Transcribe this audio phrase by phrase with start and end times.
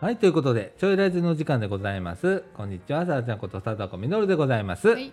[0.00, 2.42] はい、ということで、ちょいラジの時間でございます。
[2.54, 4.88] こんにちは、さらちゃんこと貞子みのるでございます。
[4.88, 5.12] はい、はい、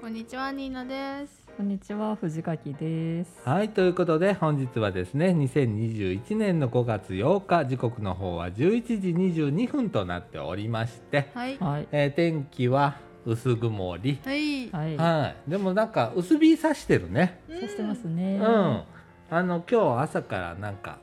[0.00, 1.46] こんにちは、ニーナです。
[1.56, 3.40] こんにちは、藤垣です。
[3.72, 11.56] ということで、本日はですね、2021年の5月8日、時刻の方は11時22分となっておりまして、はい。
[11.58, 11.88] はい。
[11.92, 14.18] えー天気は薄曇り。
[14.24, 14.68] はい。
[14.70, 14.96] はい。
[14.96, 17.40] はい、でもなんか薄日差してるね。
[17.48, 18.38] そうしてますね。
[18.38, 18.82] うん、
[19.30, 20.98] あの今日朝からなんか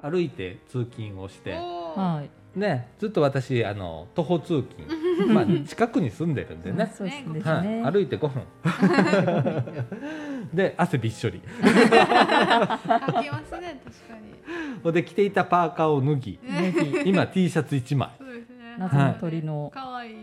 [0.00, 1.54] 歩いて通勤をして。
[1.54, 2.39] はい。
[2.54, 4.92] ね、ずっと私あの徒歩通勤、
[5.32, 6.90] まあ近くに住んでるんでね、
[7.84, 8.42] 歩いて5分。
[10.52, 11.40] で汗びっしょり。
[11.62, 14.16] 書きますね、確か
[14.84, 14.92] に。
[14.92, 18.10] で着ていたパーカーを脱ぎネギ、今 T シャツ1枚。
[18.18, 18.74] そうですね。
[18.78, 19.70] 謎の鳥の。
[19.72, 20.14] 可愛い。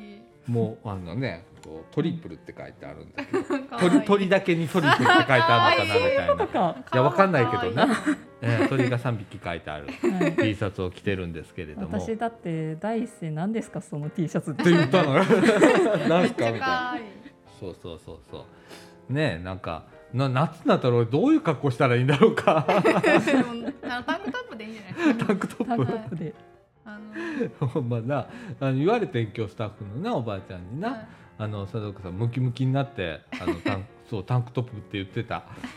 [0.47, 3.79] もうあのねこうトリプルって書いてあるんだけど。
[3.89, 6.47] 鳥鳥だけにトリプルって書いてあるのかなみたいな。
[6.47, 6.75] か。
[6.93, 6.95] い。
[6.97, 7.93] やわかんないけどね
[8.41, 9.87] えー鳥が3匹書いてある
[10.19, 10.35] はい。
[10.35, 11.99] T シャツを着てるんですけれども。
[11.99, 16.97] 私だって第一声何ですかその T シャツっってて言ったの なんすかみたいな。
[17.59, 18.45] そうそうそうそ
[19.09, 19.13] う。
[19.13, 22.65] ねえなんかな夏になったら俺どういう格好したらいいんだろうか。
[22.67, 25.25] タンクトップでいいんじゃないですか。
[25.25, 26.33] タンクトタンクトッップで。
[26.85, 27.49] あの。
[27.59, 27.65] プ。
[27.65, 28.27] ほんまな
[28.59, 31.07] あの言われてん今日スタッフのなおばあちゃんにな、はい
[31.39, 35.43] あの佐藤さんムキムキになってあのタン そうタンクトップって言ってた。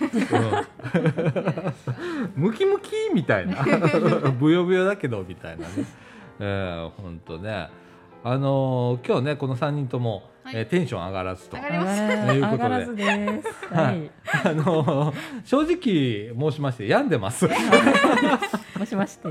[2.36, 3.64] うん、ムキムキみたいな
[4.38, 5.72] ブヨブヨだけどみたいなね。
[6.38, 7.68] えー、ほんとね。
[8.22, 11.56] あのー今日ねこの3人とも、はいえーテンション上がらずと。
[11.56, 12.62] 上がいうこと。
[13.74, 14.10] はい。
[14.44, 15.12] あの
[15.44, 17.48] 正直申しまして病んでます。
[18.78, 19.28] もしまして。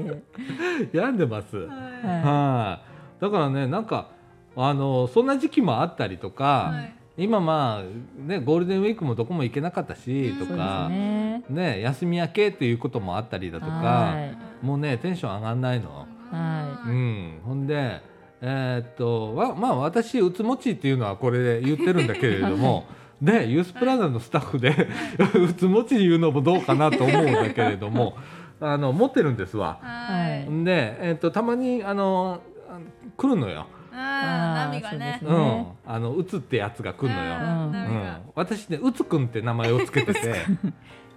[0.91, 1.55] 病んでます。
[1.55, 2.81] はは
[3.19, 3.21] い。
[3.21, 4.18] だからねなんか
[4.61, 11.81] あのそんな時期もあったりとか、はい今まあねゴールデンウィークもどこも行けなかったしうんとか、ねね。
[11.81, 14.15] 休み明けっていうこともあったりだとかは、
[14.61, 16.07] もうねテンション上がんないの。
[16.31, 17.39] はうん。
[17.43, 18.01] ほんで。
[18.41, 22.85] えーっとわまあ私うつもちっていうのはこれで言ってるんだけれども、
[23.21, 24.69] で ユースプラザのスタッフで
[25.35, 28.15] うつもち言うのもどうかなと思うんだけれども
[28.61, 29.79] あの持ってるんですわ。
[29.81, 30.49] はい。
[30.49, 32.79] んで、えー、とたまにあのあ
[33.17, 33.65] 来るのよ、
[33.99, 35.19] 波がね。
[35.21, 35.75] そうんね。
[35.85, 37.39] あのうつってやつが来るのよ、う
[37.71, 38.17] ん。
[38.35, 40.35] 私ねうつくんって名前をつけてて。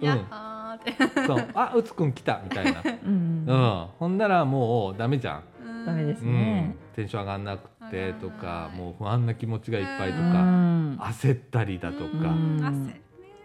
[0.01, 1.27] やっはーって。
[1.27, 1.47] そう。
[1.53, 3.53] あうつくん来たみたいな、 うんう。
[3.53, 6.33] ん、ほんならもうダメじゃん、うんダメですうん。
[6.33, 6.75] ね。
[6.95, 10.97] テンション上がんなくてとかもう不安な気持ちがいっぱいとうか、ん。
[10.97, 12.33] 焦ったりだとか。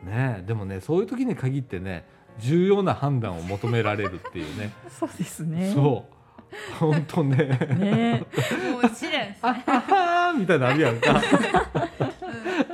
[0.05, 0.45] ね。
[0.47, 2.05] でもねそういう時に限ってね
[2.39, 4.73] 重要な判断を求められるっていうね。
[4.89, 5.71] そうですね。
[5.75, 6.18] そう
[6.79, 7.37] 本当ね。
[7.79, 8.25] ね。
[8.73, 9.35] もう試練
[10.39, 11.21] みたいなのあるやんか。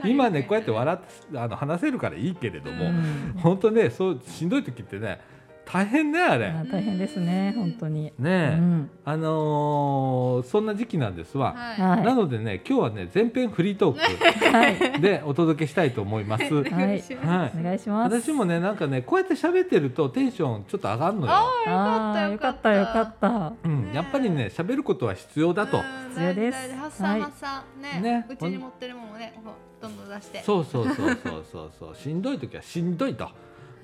[0.04, 0.10] うん。
[0.10, 0.98] 今ねこうやって笑っ
[1.32, 3.34] てあの話せるからいいけれども、うん。
[3.38, 5.20] 本当ねそうしんどい時ってね
[5.66, 6.46] 大変ねあれ。
[6.46, 7.52] あ大変ですね。
[7.56, 8.12] 本当に。
[8.18, 8.90] うねえ、ん。
[9.04, 11.54] あのーそんな時期なんですわ。
[11.56, 11.80] はい。
[11.80, 11.96] は。
[11.96, 14.76] ないのでね今日はね前編フリートーはい。
[14.92, 16.44] クでお届けしたいと思います。
[16.54, 18.20] お願いはいお願いします。
[18.22, 21.32] 私もねなんかねこうやって喋ってるとテンションちょっと上がるのよ。
[21.32, 23.52] あああ、よかったよかった。
[23.64, 25.82] うん、やっぱりね喋ることは必要だと。
[26.10, 29.34] 必要です発散はい発散ねねうちに持ってるものをね
[29.82, 31.16] どんどん出してそうそうそうそう
[31.50, 33.28] そうそう しんどい時はしんどいと。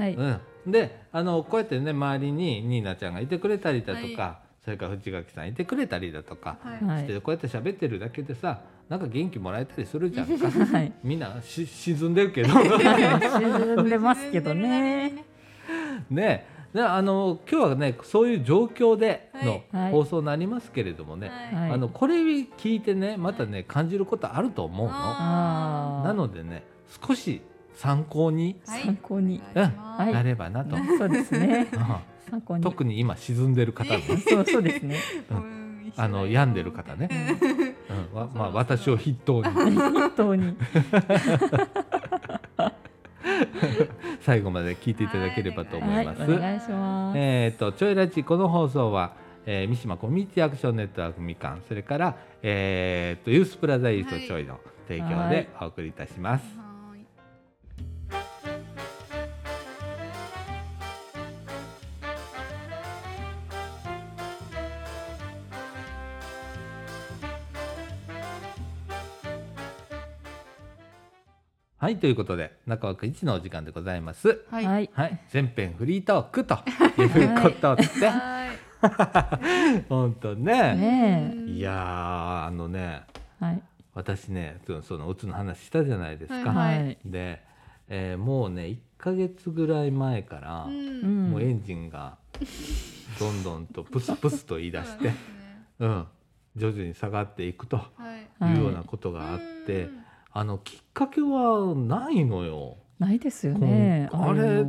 [0.01, 0.15] はい。
[0.15, 6.59] うん、であのこうやってね周りにニーナちゃんがいてくれたりだとか、はそれから藤垣さんいてくれたりだとか、
[6.99, 10.39] してこうやって喋ってるだけでさなんか元気もらえたりするじゃん。
[10.39, 10.93] か はい。
[11.05, 12.49] みんなし沈んでるけど。
[12.59, 15.25] 沈んでますけどね。
[16.11, 16.47] ね。
[16.73, 19.93] であの今日はねそういう状況でのはい。
[19.93, 21.63] 放送になりますけれどもね、はい。
[21.63, 24.93] はいあのこれ聞いてねまたね感じることあると思うの。
[24.93, 26.09] ああ。
[26.09, 26.65] なのでね
[27.07, 27.43] 少し
[27.81, 28.61] 参考に？
[28.67, 28.83] はい。
[28.83, 29.41] 参考に。
[29.53, 30.03] お願いします。
[30.03, 30.13] はい。
[30.13, 31.67] なればなと、そうですね。
[31.73, 31.81] うん。
[32.31, 32.63] 参考に。
[32.63, 34.03] 特に今沈んでる方ね。
[34.29, 34.97] そうそうですね。
[35.97, 37.09] あの病んでる方ね、
[38.13, 38.19] うん。
[38.19, 39.49] わまあ、私を筆頭に。
[39.81, 40.57] 本当に。
[44.21, 46.05] 最後まで聞いていただければと思はい。
[46.05, 46.23] い、ます。
[46.23, 47.19] お願いします。
[47.19, 49.15] えっ、とちょいラジこの放送は、
[49.47, 51.63] えー三島コミュニティアクションネットワークみかん。
[51.67, 56.60] それから、えー、とユースプラザイーストちょいの提供でお送りいたします。
[71.91, 74.45] はいということで中枠一のお時間でございます。
[74.49, 74.91] はいはい。
[74.93, 76.55] はい全編フリートークと
[77.03, 78.51] いうことで、はい
[79.91, 83.03] 本当ねねいやーあのね
[83.41, 83.45] え。
[83.45, 83.63] はい。
[83.93, 86.53] 私ねそそのうつの話したじゃないですか。
[86.53, 86.99] はいはい。
[87.05, 87.43] で、
[87.89, 91.31] えーもうね1ヶ月ぐらい前から、ううんん。
[91.33, 92.19] もうエンジンが
[93.19, 95.11] どんどんとプスプスと言い出して、
[95.81, 96.07] うん、
[96.55, 102.77] 徐々に下がっていくとはいはいいうようなことがあって、うんあのきっかけはないのよ。
[102.99, 104.09] ないですよね。
[104.13, 104.65] あれ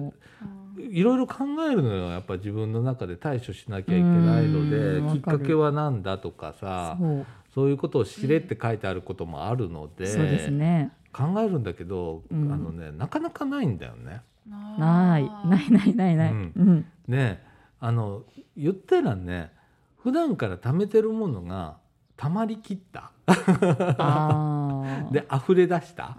[0.77, 6.97] いろいろ考えるのよやっぱ自分の中で対処しなきゃいけないのでうんきっかけは何だとかさ
[7.53, 10.91] そういうことを知れって書いてあることもあるので,、そうですね。
[11.13, 14.21] 考えるんだけど、うんあのねなかなかないんだよね。
[14.47, 16.33] ないないないないない。
[17.07, 17.43] ね
[17.79, 18.23] あの
[18.55, 19.51] 言ったらね
[19.97, 21.77] 普段から貯めてるものが
[22.21, 23.11] 溜まりきった。
[25.11, 26.15] で溢れ出した。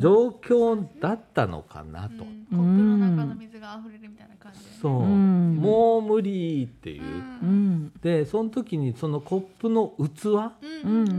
[0.00, 2.46] 状況だったのかなと、うん。
[2.48, 5.56] コップの中の水が溢れるみたいな感じそう、うん。
[5.56, 7.90] もう無理っていう。
[8.00, 10.52] でその時にそのコップの器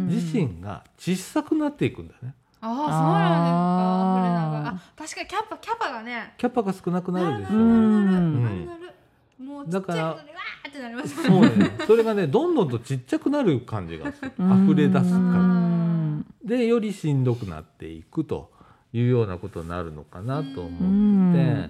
[0.08, 2.36] 自身が小さくなっていくんだよね。
[2.62, 4.96] ああそうなんですか。
[4.96, 6.34] あ確かにキャパキャパがね。
[6.38, 8.26] キャパが少なくなるでしょ、うんなる。
[8.26, 8.44] うん。
[8.44, 8.83] なるなる
[9.40, 11.72] もうちっちゃいことでわーってなりますそうね。
[11.88, 14.32] それがねどんどんとちっちゃくなる感じがする。
[14.38, 14.64] うん。
[14.66, 16.26] 溢れ出すう感ん。
[16.44, 18.52] じでよりしんどくなっていくと
[18.92, 21.70] いうようなことになるのかなと思うんって、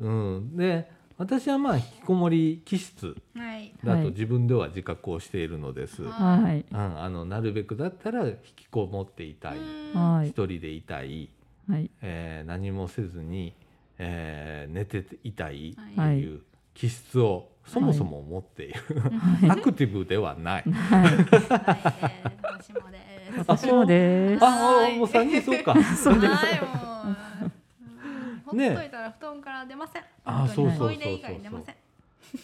[0.00, 3.72] うん、で私はまあ引きこもり気質はい。
[3.84, 4.10] だとはい。
[4.10, 6.42] 自分では自覚をしているのです、はい。
[6.42, 6.64] はい。
[6.70, 9.58] うん、あのなるべくだったら引きこもっていたい、
[10.28, 11.28] 一人でいたい、
[11.68, 11.90] はい。
[12.00, 13.54] えー何もせずに、
[13.98, 16.34] えー寝ていたいとはいい。
[16.34, 16.40] う
[16.74, 18.80] 気質をそもそも持っている、
[19.46, 20.64] はアクティブではない。
[20.66, 20.72] い。
[20.72, 21.10] はい。
[22.42, 22.98] 私もで
[23.32, 24.44] す私もです。
[24.44, 25.74] ああもう3人そうか。
[25.94, 26.32] そうです。
[28.54, 31.74] ねほっといたら布団から出ませんあそうそうそうそうトイレ以外出ません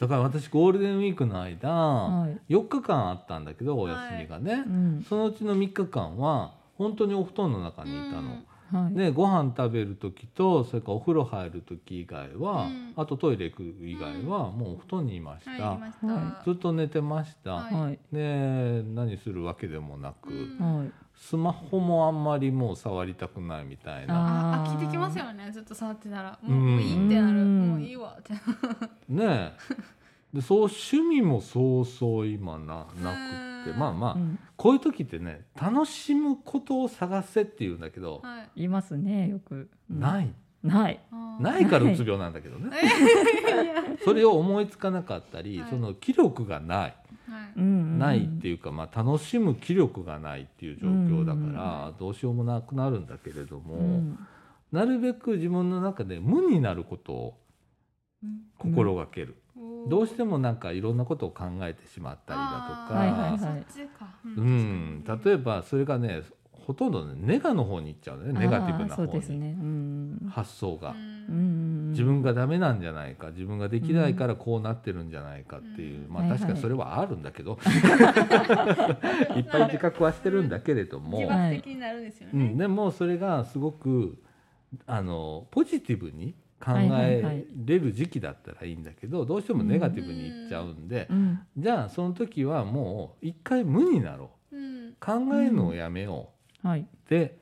[0.00, 2.52] だから私ゴールデンウィークの間、はい。
[2.52, 5.06] 4日間あったんだけどお休みがね、うん。
[5.08, 8.42] そのうちの3日間は本当にお布団の中にいたの。
[8.72, 8.94] はい。
[8.94, 12.92] でご飯食べる時とそれからお風呂入る時以外は、うん。
[12.96, 16.06] あとトイレ行く以外はもうお布団にいました、はいいました。
[16.06, 17.74] はずっと寝てました、はい。
[17.74, 17.98] はい。
[18.12, 20.78] で何するわけでもなく、うん。
[20.78, 20.90] はい。
[21.16, 24.14] スマホもあんまりもう触りたくないみたいな。
[24.14, 25.50] ああー飽きてきますよね。
[25.50, 26.38] ずっと触ってたら。
[26.42, 26.54] うん。
[26.54, 27.40] もうもういいってなる。
[27.40, 27.70] うん。
[27.70, 28.32] もういいわって。
[29.12, 29.52] ねえ
[30.32, 33.12] でそう趣味もそうそう今なな
[33.64, 33.70] くって。
[33.70, 33.78] うん。
[33.78, 34.38] まあまあ、うん。
[34.56, 38.50] こういう時ってね楽しむことを探せって言うんだけど、はい。
[38.56, 39.68] 言いますねよく。
[39.90, 40.00] うん。
[40.00, 40.32] ない。
[40.62, 41.00] ない。
[41.40, 42.76] ないからうつ病なんだけどね。
[44.04, 45.70] それを思いつかなかったり、はい。
[45.70, 46.96] その気力がない。
[47.28, 47.60] はい。
[47.60, 54.18] ないっていうか、まあ、楽しむ気力がないっていう状況だから、うんどうしようもなくなるんだけれども、うん。
[54.72, 57.38] なるべく自分の中で無になることを
[58.58, 59.36] 心がける、
[59.88, 63.38] どうしてもなんかいろんなことを考えてしまったりだとか、はいはいはい。
[63.38, 64.06] そっちか。
[64.24, 66.22] うん、例えばそれがね
[66.52, 68.38] ほとんどねネガの方に行っちゃうね。
[68.38, 69.56] ネガティブな方に、そうですね。
[69.58, 70.30] うん。
[70.30, 70.90] 発想が。
[70.90, 71.90] うん。
[71.92, 73.30] 自分がダメなんじゃないか。
[73.30, 76.12] 自分ができないからこうなってるんじゃないかっていう、うん。
[76.12, 76.38] まあはいはい。
[76.38, 77.58] 確かにそれはあるんだけど、
[79.34, 82.32] いっぱい自覚はしてるんだけれども、自爆的になるんですよね。
[82.34, 84.18] うん、でもそれがすごく
[84.86, 91.40] あのポジティブに考えいれる時期だったらいいんだけどどうしてもネガティブにいっちゃうんで、うん。
[91.56, 94.56] じゃあその時はもう一回無になろう。
[95.00, 96.30] 考えるのをやめよ
[96.62, 96.80] はい。
[96.80, 97.38] うで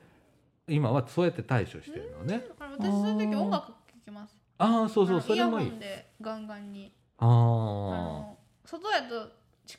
[0.67, 2.43] 今はそうやって対処してるのね。
[2.47, 3.73] だから私そういう時音楽聴
[4.03, 4.37] きます。
[4.59, 5.69] ああそうそうあのイヤホそれもいい。
[5.69, 6.91] ンでガンガンに。
[7.19, 9.29] ああ外やと思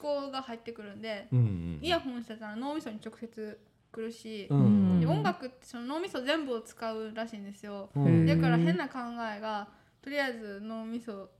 [0.00, 1.78] 考が入ってくるんでうんうん。
[1.82, 3.58] イヤホンしてたら脳みそに直接
[3.92, 4.58] 来るしうん。
[4.58, 4.62] う
[4.96, 5.00] ん。
[5.00, 7.88] で音楽ってその脳みそ全部を使うらしいんですよ。
[7.94, 8.26] うん。
[8.26, 8.98] だから変な考
[9.36, 9.68] えが
[10.02, 11.30] とりあえず脳みそ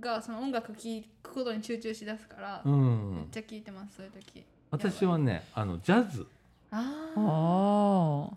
[0.00, 2.74] がその音楽聴くことに集中しだすからうめ
[3.22, 4.44] っん、ちゃ聞いてますそういう時。
[4.70, 6.26] 私はねあのジャズ。
[6.70, 8.36] あああ。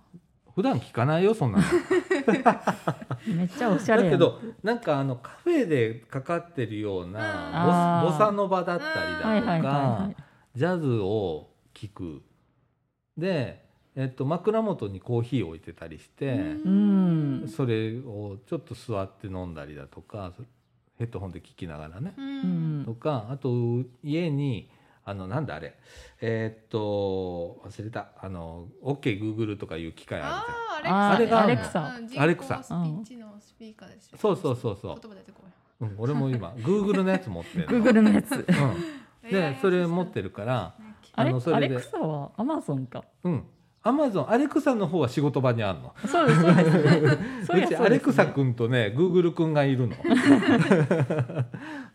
[0.55, 1.63] 普段聞かないよそんなの。
[3.35, 4.03] めっちゃおしゃれ。
[4.03, 7.13] だけどなんかあのカフェでかかってるよううん。
[7.13, 8.91] なボサノバだったり
[9.23, 9.69] はいはいだとか
[10.03, 10.15] はい。
[10.55, 12.21] ジャズを聞く
[13.21, 13.63] で、
[13.95, 17.47] えっと、枕元にコーヒー置いてたりして、うん。
[17.47, 20.33] それをちょっと座って飲んだりだとか
[20.97, 22.13] ヘッドホンで聞きながらね。
[22.85, 22.93] と。
[22.93, 24.69] かあと家に
[25.05, 25.75] あのなんだあれ。
[26.19, 28.09] えーっと忘れた。
[28.19, 30.45] あの OKGoogle とかいう機械あ
[30.79, 31.11] るじゃん。
[31.11, 34.99] あれがアレクサアレクサ人工スピーチのスピーカーですよそうそうそうそう。
[35.01, 35.41] 言葉出てこ
[35.81, 38.31] うん、俺も今 Google のやつ持ってるの、 Google のやつ。
[38.33, 40.75] うん、い でそれ持ってるから
[41.13, 41.29] あれ？
[41.29, 41.67] あのそれで。
[41.67, 43.03] アレクサはアマゾンか？
[43.23, 43.43] うん。
[43.83, 45.93] アマゾンアレクサの方は仕事場にあるの。
[46.07, 46.63] そうですそうで
[47.09, 47.17] す。
[47.47, 49.95] そうちアレクサ君とねグーグル君がいるの。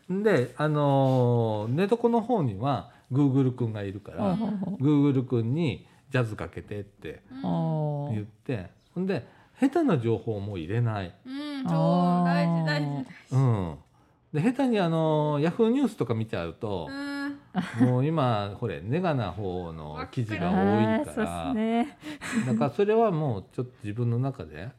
[0.23, 4.37] であのー寝床の方にはグーグル君がいるから
[4.79, 8.69] グーグル君にジャズかけてって言って。
[8.93, 9.25] ほんで
[9.59, 11.13] 下手な情報も入れない。
[11.25, 13.05] うんあ超ー大事大事。
[13.31, 13.77] うん、
[14.33, 17.16] で下手にあのヤフーニュースとか見ちゃうとうん
[17.79, 21.97] もう今これネガな方の記事が多いから、ね。
[22.45, 24.69] だからそれはもうちょっと自分の中で。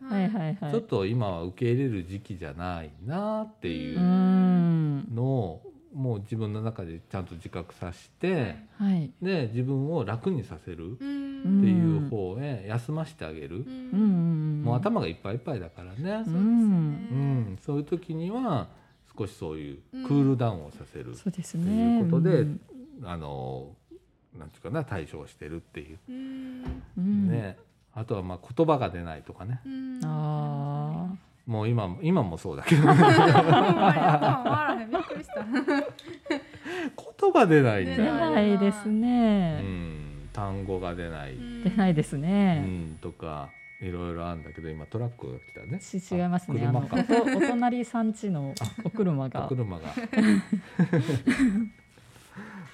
[0.71, 3.99] ちょっと今は受け入れる時期じゃないなっていう。
[3.99, 5.63] のを
[5.95, 9.11] もう自分の中でちゃんと自覚させて、はい。
[9.23, 13.97] で自分を楽にさせるっうてんいう方へ休ませてあげる、う。
[13.97, 16.93] もう頭がいっぱいいっぱいだからねう、そうですん。
[16.93, 17.15] ねう
[17.55, 18.69] んそういう時には
[19.19, 21.99] 少しそういうクールダウンをさせる、そうですとね。
[21.99, 22.61] いうことでうん。
[23.05, 23.75] あの
[24.39, 26.65] なんていうかな対処をしてるっていう、うん。
[26.97, 27.29] うん。
[27.29, 27.57] ね。
[27.95, 29.61] あとはまあ言葉が出ないとかね。
[29.65, 30.01] うん。
[30.05, 31.15] あ
[31.47, 34.91] もう今も今もそうだけどほんまに頭回らへん。
[34.91, 35.45] びっくりした。
[35.45, 37.97] 言葉出ないんあ。
[37.97, 39.61] だよ、出ないですうね。
[39.63, 42.61] ん、単語が出ない、出ないですうね。
[42.61, 43.49] ん、とか
[43.81, 45.79] いろいろあるんだけど今トラックが来たね。
[45.79, 46.67] ち違いますね。
[46.67, 49.47] あのあ車かお隣さんちの お車おが。
[49.49, 49.83] 車が。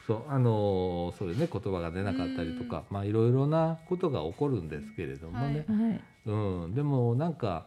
[0.06, 1.48] そうあのーそれね。
[1.50, 6.00] 言葉が出なかったりとかまあいろいろなことが起こるんですけれどもね、はい。
[6.26, 7.66] うん、でもなんか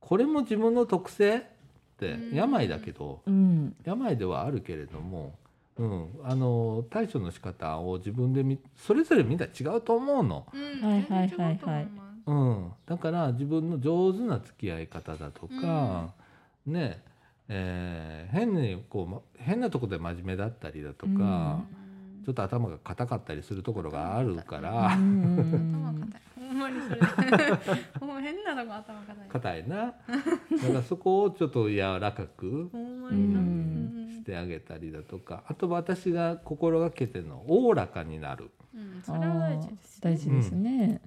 [0.00, 1.42] これも自分の特性っ
[1.98, 2.36] てうん。
[2.36, 3.76] 病だけどうん。
[3.84, 5.34] 病ではあるけれども、
[5.76, 10.88] うん、あの対処の仕方を自分でみそれぞれみんな違うと思うの、うん。
[10.88, 16.12] はいはいはいはいうん、だから自分の上手な付き合い方だとか、
[16.66, 17.02] ね
[17.48, 22.24] えー変にこうま変なところで真面目だったりだとか、うん。
[22.24, 26.22] ちょっと頭が硬かったりするところがあるかうらん頭硬い。
[26.48, 27.00] ほんまにそれ。
[28.06, 29.28] もう変なのが頭硬い。
[29.28, 29.76] 硬いな。
[29.76, 29.94] だか
[30.72, 33.40] らそこをちょっと柔らかくほんまにな。
[33.40, 34.08] ううん。
[34.08, 38.50] んしてあげたりだとかあと私が心がけてるのおおらかになる。
[38.74, 39.02] うん。
[39.02, 41.00] それは大事です大事ですね。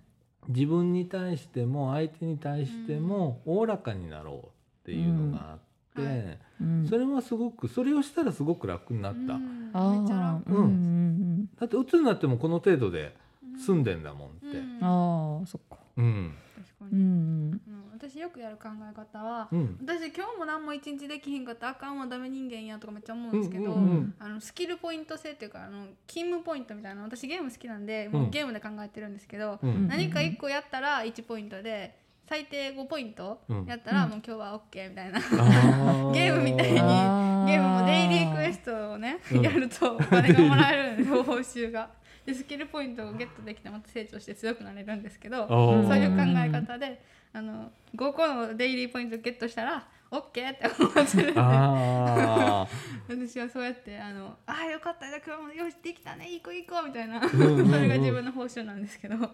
[0.50, 5.60] 自分に対しても相手に対してもおおらかになろうっていうのがあっ
[5.96, 6.08] て、うん。
[6.08, 6.40] はい。
[6.62, 6.88] うん。
[6.88, 9.70] それはすごくそれをしたらすごく楽になった、うん。
[9.74, 10.54] あめっちゃあ、楽。
[10.54, 10.64] うん。
[10.64, 13.16] うんだって鬱になってもこの程度で
[13.58, 14.46] 済んでんだもんって。
[14.46, 14.54] うん。
[14.54, 15.40] うん。
[15.40, 15.78] ああ、そっか。
[15.98, 16.06] うん。
[16.06, 17.02] う確かに。
[17.02, 17.62] ん。
[18.06, 19.78] うん私よくやる考え方はうん。
[19.82, 29.88] 私今日も何も一日できひんかったらあかんわダメ人間やとかめっちゃ思うんですけど、うんうんうんあのスキルポイント制っていうかあの勤務ポイントみたいな私ゲーム好きなんでもうゲームで考えてるんですけど、うん。
[29.88, 31.98] 何か1個やったら1ポイントで
[32.28, 33.66] 最低5ポイントうん。
[33.66, 39.42] やったらもう今日は OK みたいな、あ ゲームみたいにあゲームもデイリークエストをね、うん。
[39.42, 41.90] やるとお金がもらえるんで報酬が。
[42.26, 45.54] でスキルポイントをゲットできてまた成長して強くなれるんですけどそ
[45.92, 47.00] ういう考え方で
[47.36, 51.32] あの5個のデイリーポイントゲットしたら OK って思ってる。
[51.32, 52.66] んであ
[53.10, 55.10] 私はそうやってあのあーよかった。
[55.10, 56.30] じゃあ今日もよしできたね。
[56.30, 56.82] いい子いい子。
[56.84, 57.70] みたいな、んうんうん。
[57.70, 59.16] それが自分の報酬なんですけど。
[59.16, 59.30] ー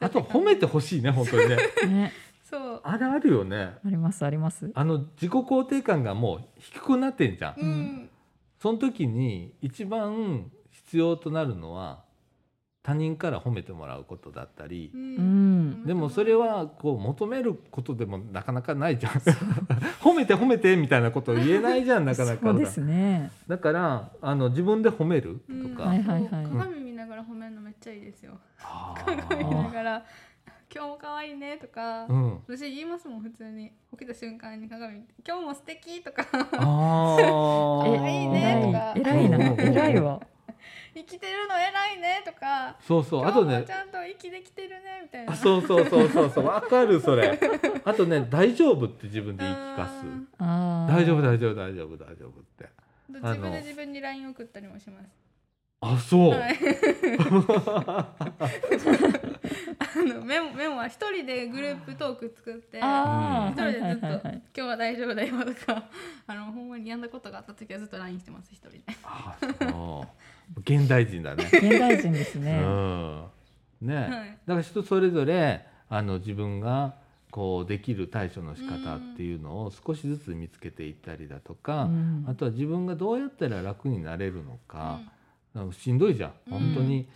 [0.00, 1.56] あと褒めてほしいね本当にね。
[1.88, 2.80] ね、そう。
[2.84, 3.74] あれあるよね。
[3.84, 4.70] ありますあります。
[4.74, 7.54] あの自己肯定感がもう低くなってんじゃん。
[7.60, 8.10] うん。
[8.58, 12.02] その時に一番必要となるのは
[12.82, 14.90] 他人から褒めてもらうことだったり。
[14.92, 15.70] ううん。
[15.70, 15.86] ん。
[15.86, 19.12] でもそれはこう求めることでもなかなかないじゃん。
[20.02, 22.40] 褒めて褒めてみたいなことを言えないじゃんなかなか。
[22.50, 23.30] そうですね。
[23.46, 26.44] だからあの自分で褒めるとか、はいはいはい。
[26.44, 30.04] そう鏡見ながら褒めるのめっちゃいいですよあ鏡見ーながら
[30.74, 32.40] 「今日も可愛いね」とか、うん。
[32.48, 33.20] 私言いますもん。
[33.20, 39.60] 普通に起きた瞬間に鏡見て「今日も素敵とかあ可愛いねとか偉いなうん。
[39.60, 40.20] 偉いわ。
[40.94, 47.38] 「生きてるの偉いね」とかそうそ「今日もうあとねちゃんと息できてるね」みたいなあそうそうそうそうそうわかるそれ
[47.84, 50.04] あとね大丈夫って自分で言い聞かす。
[50.38, 52.68] 大丈夫大丈夫大丈夫大丈夫って
[53.08, 55.21] 自分で自分に LINE 送ったりもします。
[55.84, 56.58] あそう、はい、
[59.78, 63.50] あのメモメモは一人でグループトーク作ってああ。
[63.50, 65.88] 一人でずっと、今日は大丈夫だよ」とか
[66.28, 68.82] あのほんまにやんだことがあった時はずっと LINE してます一人で。
[69.02, 70.06] あそ
[70.56, 70.60] う。
[70.60, 71.48] 現代人だね。
[71.52, 72.58] 現代人ですうね。
[72.58, 73.24] ん。
[73.80, 74.08] ね、はい。
[74.08, 76.94] だから人それぞれあの自分が
[77.32, 82.24] こうできる対処の仕方っていうのを少しずつ見つけていったりだとか、うん。
[82.28, 85.00] あとは自分がどうやったら楽になれるのか、
[85.54, 86.32] なんかしんどいじゃん。
[86.46, 86.58] うん。
[86.58, 87.08] 本当に、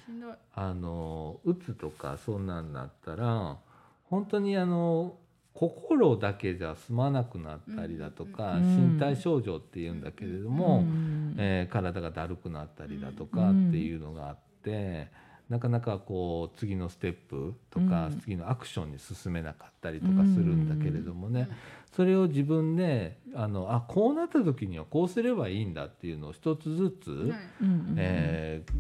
[0.55, 3.59] あのうつとかそんなんなったら
[4.05, 5.17] 本当にあの
[5.53, 8.95] 心だけじゃ済まなくなったりだとか、うん。
[8.95, 11.35] 身体症状っていうんだけれどうも、ん。
[11.39, 15.09] えー体がだるくなったりだとかっていうのがあって、
[15.49, 18.21] なかなかこう次のステップとか、うん。
[18.21, 21.57] 次のアクションに進めなかったりとかするんだけれどもね、うん
[21.97, 27.41] それを自分であのあこうなった時にはこうすればいいんだっていうのを一つずつ、はい。
[27.63, 28.73] うんえー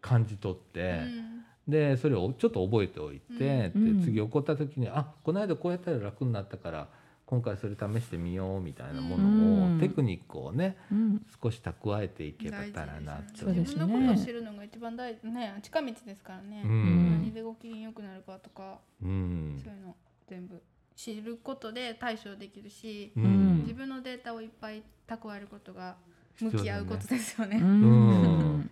[0.00, 0.80] 感じ取って。
[0.80, 1.44] うん。
[1.68, 4.00] でそれをちょっと覚えておいて、うん。
[4.00, 6.88] で次起こった時にあこの間こうやったら楽になったから
[7.24, 9.68] 今回それ試してみようみたいなもうん。
[9.70, 11.24] のをテクニックをねうん。
[11.40, 13.84] 少し蓄えていけたらなってそうですね。
[13.84, 17.10] 自分のことを知るのが一番大ね近道ですからね、うん。
[17.22, 19.60] 何でご機嫌よくなるかとか、うん。
[19.62, 19.94] そういうの
[20.26, 20.60] 全部
[20.96, 23.58] 知ることで対処できるし、うん。
[23.62, 25.96] 自分のデータをいっぱい蓄えることが
[26.40, 27.58] 向き合うことですよね。
[27.58, 28.70] うん。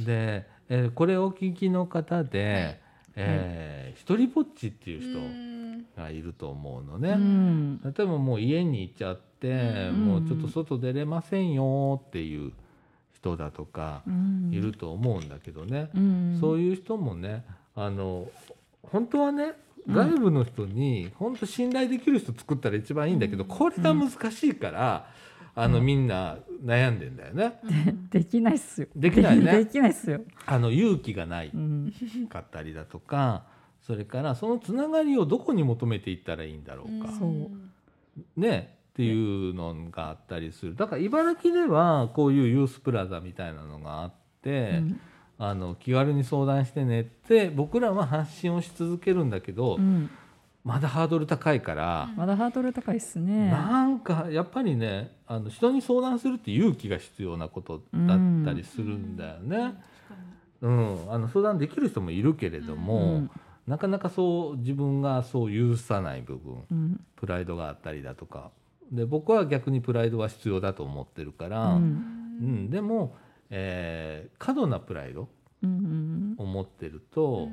[0.00, 2.80] で、えーこれをお聞きの方で、
[3.16, 5.86] えー一人ぼっちっていう人うん。
[5.96, 7.14] がいると思うのうね。
[7.14, 7.80] ん。
[7.82, 9.50] 例えばもう家に行っちゃって、
[9.90, 10.06] うん。
[10.06, 12.52] もうちょっと外出れませんよっていう
[13.14, 14.50] 人だとかうん。
[14.52, 16.38] いると思うんだけどね、うん。
[16.40, 17.44] そういう人もね
[17.76, 18.26] あの
[18.82, 19.52] 本当はね
[19.88, 25.10] 外部の人に本当信頼できる人作ったら一番いいんだけど、これが難しいから、
[25.56, 27.60] あのみんな悩んでんだよね。
[28.10, 28.88] できないっすよ。
[28.96, 29.52] できないね。
[29.64, 30.20] できないっすよ。
[30.46, 31.92] あの勇気がないうん。
[32.28, 33.44] かったりだとか
[33.80, 37.12] それからそのつながりをどこに求めていったらいいんだろうか、
[38.36, 40.74] ねっていうのがあったりする。
[40.74, 44.12] だから茨城ではこういうユースプラザみたいなのがあっ
[44.42, 45.00] て、うん
[45.38, 50.10] あの気軽に相談してねって僕らは発信をし続けるんだけど、うん。
[50.64, 53.50] まだハードル高いから、まだハードル高いっすね。
[53.50, 59.74] なんかやっぱりねあの人に相談するって勇気が必要なことだったりするんだよね。
[60.62, 61.12] うん。
[61.12, 63.30] あの相談できる人もいるけれども、うん。
[63.66, 67.00] なかなかそう自分がそう許さない部分うん。
[67.16, 68.50] プライドがあったりだとか。
[68.90, 72.70] で僕は逆にプライドは必要だと思ってるから、ううんん。
[72.70, 73.16] でも、
[73.56, 75.28] えー過度なプライド
[75.62, 77.48] うんを持ってると、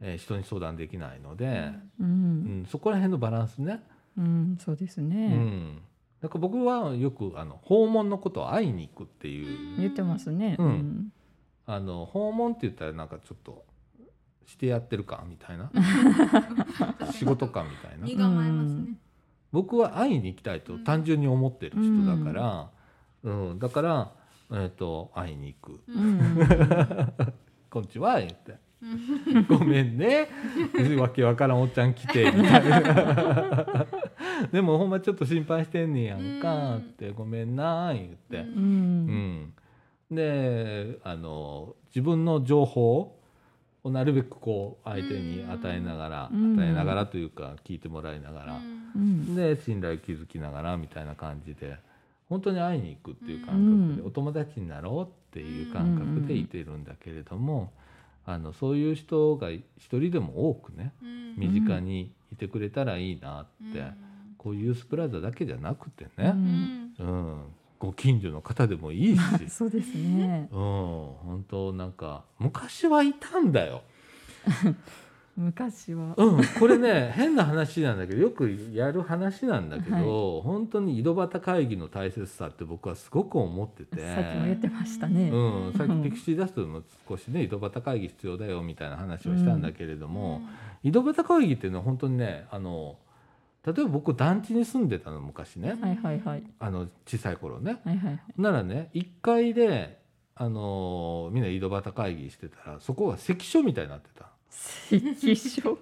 [0.00, 1.70] えー人に相談できないので、
[2.00, 3.82] ううんんそこら辺のバランスね、
[4.18, 5.78] うんそうですうねん、
[6.20, 10.56] だから僕はよくあの訪問のことを会いに行くっていう、言ってますね。
[10.58, 11.12] うん。
[11.66, 13.64] あの訪問って言ったらなんかちょっと
[14.46, 15.70] してやってるかみたいな。
[17.12, 18.06] 仕事かみたいな。
[18.06, 18.98] 身構えますね。
[19.52, 22.70] 僕は会いに行きたいと単純に思ってる人だから、
[23.22, 23.58] うん。
[23.58, 24.12] だから、
[24.50, 25.80] えー、と会いに行く。
[25.88, 26.46] うん
[27.70, 28.56] 「こんにちは」言って
[29.48, 30.28] 「ごめんね。
[30.98, 33.86] わけわからんおっちゃん来て」みたいな
[34.52, 38.38] 「でもほんまちょっと心配してんねやんか」って「ごめんな」言って。
[38.38, 38.52] ううん。
[38.52, 39.54] うん。
[40.12, 43.18] ん、であの自分の情報
[43.82, 46.54] をなるべくこう相手に与えながら、うん。
[46.54, 48.60] 与えながらというか聞いてもらいながら、
[48.96, 49.34] うん。
[49.34, 51.78] で信頼を築きながらみたいな感じで
[52.28, 54.06] 本当に会いに行くっていう感覚で、うん。
[54.06, 57.72] お友達になろうっていう感覚でいてるんだけれども、
[58.26, 60.94] あのそういう人が一人でも多くね
[61.36, 63.84] 身近にいてくれたらいいなって、
[64.38, 66.94] こういうユースプラザだけじゃなくてうね、ん。
[66.98, 67.42] うん。
[67.78, 69.20] ご近所の方でもいいし。
[69.50, 70.48] そうですね。
[70.50, 73.82] うん、本当なんか昔はいたんだよ。
[75.36, 76.14] 昔は。
[76.16, 79.96] うん、これね 変な話なんだけどよくやる話なんだけど、
[80.36, 80.42] はい。
[80.42, 84.00] 本当に井戸端会議の大切さって僕はすごく思ってて。
[84.00, 85.30] さっきも言ってましたね。
[85.30, 90.42] うん、さっきピクシーダストでも少しね井戸端会議必要だよみたいな話をしたんだけれども、
[90.82, 92.96] 井戸端会議っていうのは本当にねあの
[93.66, 96.44] 例えば僕団地に住んでたの昔ね、はいはいはい。
[96.58, 99.98] あの小さい頃ね、はいはいならね1階で、
[100.34, 104.33] あのーみんな井戸端会議してたらそこが関所みたいになってた
[104.90, 105.78] 関所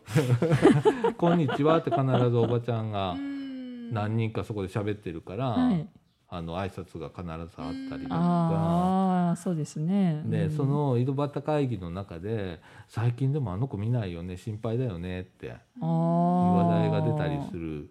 [1.19, 5.89] 「こんにちは」って必ずおばちゃんが何何人かそこで喋ってるから、はい。
[6.35, 7.23] あの挨拶が必
[7.55, 8.15] ずあったりだとか。
[8.15, 10.23] ああそうですね。
[10.25, 10.51] でうん。
[10.51, 17.91] その井戸端会議の中で「最近でもあの子見ないよね心配だよね」って話題が出たりする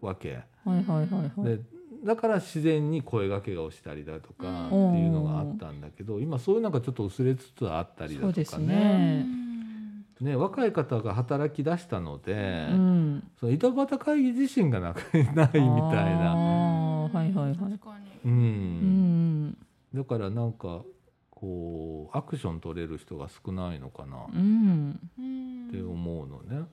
[0.00, 0.42] わけ。
[0.64, 1.58] はいはいはいはい。
[1.58, 1.60] で
[2.02, 9.26] だから自然に声掛けをしたりだとかってうんいうのがあったんだけど今そういうのがちょっと薄れつつあったりだそうですとかね
[10.20, 13.30] ねね若い方が働き出したので、うん。
[13.38, 17.56] その井戸端会議自身がなくないみたいな、はいはいはい。
[17.56, 18.06] 確かに。
[18.24, 19.46] う、うん。
[19.48, 19.56] ん
[19.94, 20.82] だからなんか
[21.30, 24.26] こうアクション取れる人が少ないのかな。
[24.32, 25.00] うん。
[25.68, 26.66] って思うのね。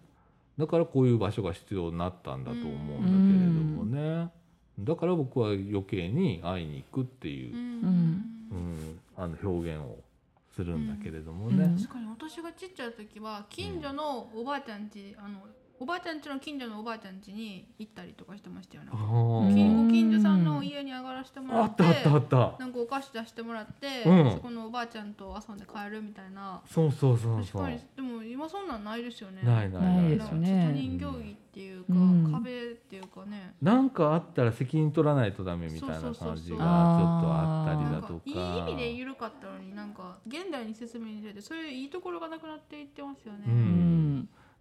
[0.58, 4.32] だからこういう場所が必要になったんだと思うんだけれどもね、
[4.80, 9.00] だから僕は余計に会いに行くっていう、うん。
[9.16, 10.00] あの表現を
[10.58, 11.78] するんだけれどもね、うん。
[11.78, 15.42] 確かに私がちっちゃい時は近所のおばあちゃんちあの
[15.80, 18.90] おばあちゃん家の近所のおばあちゃん家に行ったりとかしてましたよね。
[18.92, 22.38] ご近所さんの家に上がらせてもらっあってたあったあった。
[22.60, 24.32] なんかお菓子出してもらって、うん。
[24.32, 26.62] そこのおばあちゃんと遊んで帰るみたいな。
[26.66, 29.44] そうそうそう確かにでも今そんなんないですよね。
[29.44, 30.18] ないないない。
[30.18, 32.32] ですね他人行儀っていうか、うん。
[32.34, 33.54] 壁っていうかね。
[33.62, 38.22] なんかあったら責任取らないとダメみたいな感じがちょっとあったりだとか。
[38.26, 43.44] いい意味で緩かったのになんか現代に説明についてそういういいところがなくなっていってますよね。
[43.48, 43.58] ううん
[44.17, 44.17] ん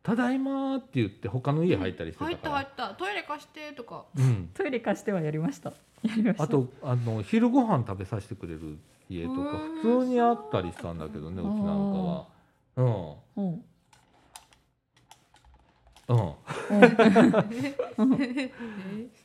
[0.06, 4.04] ただいま」って言って他の家入ったりして入ったたから、入ったトイレ貸してとか。
[4.16, 5.70] うん、 トイレ貸してはやりました。
[6.06, 6.44] やりました。
[6.44, 8.78] あとあの昼ご飯食べさせてくれる
[9.10, 12.26] 家とかうん普通にあったりしたんだけどねうちなんかは。
[12.76, 13.16] うん。
[13.36, 13.64] うん。
[16.08, 16.34] うん、
[18.20, 18.52] え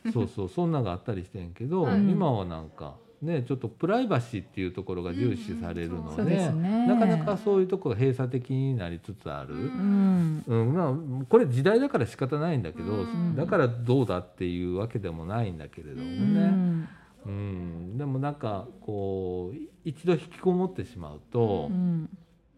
[0.12, 6.88] そうそうそんなのがあったりしてんけど、はい今はなんかねちょっとプライバシーっていうところが重視されるのそうでですね。
[6.88, 9.56] なかなかそういうところが閉鎖的になりつつある。
[9.56, 10.74] うんうん。
[10.74, 13.36] まあ、これ時代だから仕方ないんだけど、うん。
[13.36, 16.90] だからどうだっていうわけでもないんだけれどもうね、ん。
[17.26, 17.98] うん。
[17.98, 22.10] でもなんかこう一度引きこもってしまうと、うん。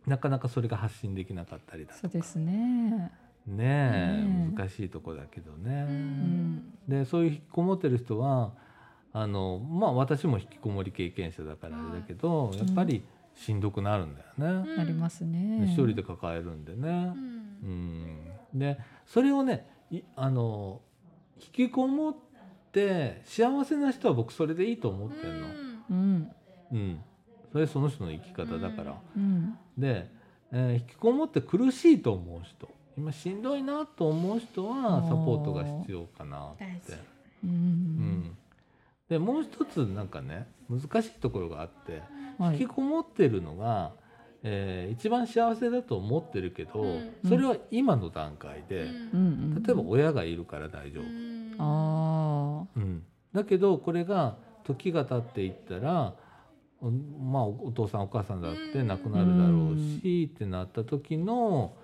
[0.07, 3.11] なかなかそれが発信できなかったりだそうですね。
[3.47, 5.85] ね難しいとこだけどね。
[5.89, 6.73] うん。
[6.87, 8.53] でそういう引きこもってる人は
[9.13, 13.03] あのまあ私も引きこもり経験者だからあれだけど、やっぱり
[13.35, 14.27] しんどくなるんだよ
[14.63, 14.71] ね。
[14.71, 14.77] うん。
[14.77, 15.65] なりますね。
[15.67, 17.13] 一人で抱えるんでね。
[17.15, 18.27] うん。
[18.53, 20.81] うん、でそれをねいあの
[21.39, 22.15] 引きこもっ
[22.71, 25.47] て幸せな人は僕それでいいと思ってんの。
[25.91, 26.31] うん。
[26.71, 26.99] うん、
[27.51, 28.95] それその人の生き方だから。
[29.15, 29.57] うん。
[29.77, 30.09] で、
[30.51, 32.67] えー引きこもって苦しいと思う人。
[32.97, 36.65] 今しんどいなと思う人はサポートが必要かなって。
[36.65, 36.93] 大事。
[37.43, 37.51] ううん。
[37.51, 38.37] ん、
[39.13, 42.01] でもう一つなんかね難しいところがあって、
[42.39, 42.53] はい。
[42.53, 43.91] 引きこもってるのが、
[44.41, 47.13] えー一番幸せだと思ってるけど、うん。
[47.27, 49.55] それは今の段階で、うん。
[49.55, 51.03] うん例えば親がいるから大丈夫、
[51.59, 53.03] あうん。
[53.33, 56.15] だけどこれが時が経っていったら
[56.81, 61.75] おまあお父さんお母さんだって亡くなるだろうし、ってなった時の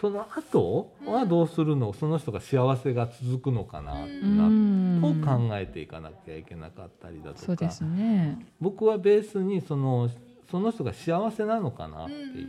[0.00, 4.04] その後はどうするの、その人が幸せが続くのかな？
[4.04, 5.00] ってあなうん。
[5.02, 8.46] を考えていかなきゃいけなかったりだとか、そうですね。
[8.60, 10.10] 僕はベースにその
[10.50, 12.48] その人が幸せなのかなっていう、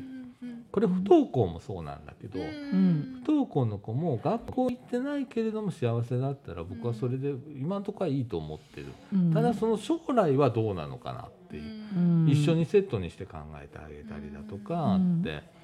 [0.72, 3.22] これ不登校もそうなんだけど、ん。
[3.26, 9.34] 不登校の子も学校行ってないけれども幸せだったら僕はそれで今のところはいいと思ってる、うん。
[9.34, 11.64] ただその将来はどうなのかなっていう、
[11.96, 12.30] うん。
[12.30, 15.56] 一緒にセットにして考えてあげたりだとかって、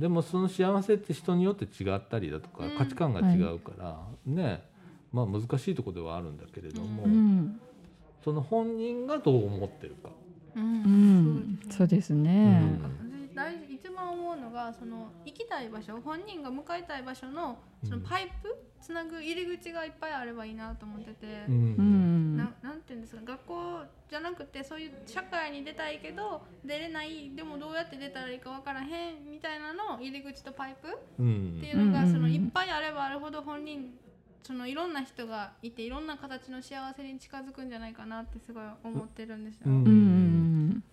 [0.00, 2.70] でもその幸せって人によって違ったりだとかうん。
[2.76, 4.62] 価値観が違うから、ね
[5.12, 7.60] まあ難しいところではあるんだけれども、うん。
[8.24, 10.10] その本人がどう思ってるか。
[10.56, 11.58] うん。
[11.70, 12.78] そうですね。
[12.98, 21.54] 私大事一番思うのがその行きたい場所本人が向かいたい場所のそのパイプつなぐ入り口がいっぱいあればいいなと思ってて、うん。
[21.54, 31.58] うんななんていうんですか学校じゃなくてそういう社会に出たいけど出れないでもどうやって出たらいいか分からへんみたいなの入り口とパイプっうん。
[31.60, 33.92] ていうのが、うんそのいっぱいあればあるほど本人
[34.42, 39.66] そのいろんな人がいていろんな形の幸せに近づくんじゃないかなってすごい思ってるんですよ。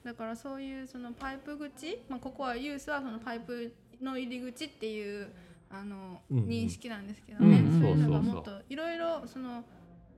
[0.04, 5.30] だからそういうそのパイプ口、まあ、ここはユースはそのパイプの入り口っていう
[5.70, 9.64] あの認識なんですけどね、うんそういうのがもっといろいろその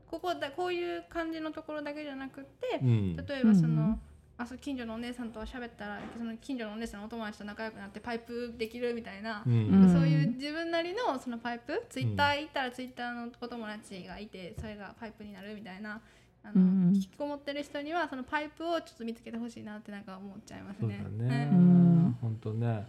[0.10, 3.16] ここだこういう感じのところだけじゃなくってうん。
[3.16, 4.02] 例えばその、うん
[4.42, 9.84] あそう近所のお姉さんと喋ったらその近所のお姉さんのお友達と仲良くなってパイプできるみたいな、うん。
[9.84, 16.00] うんそういう自分なりのそのパイプツイッター行ったらツイッターのお友達がいてそれがパイプになるみたいな
[16.42, 21.04] あの、うん引きこもってる人にはそのパイプをちょっと見つけてほしいなってなんか思っちゃいますそうだね。
[21.28, 22.88] ね、うん本当ね。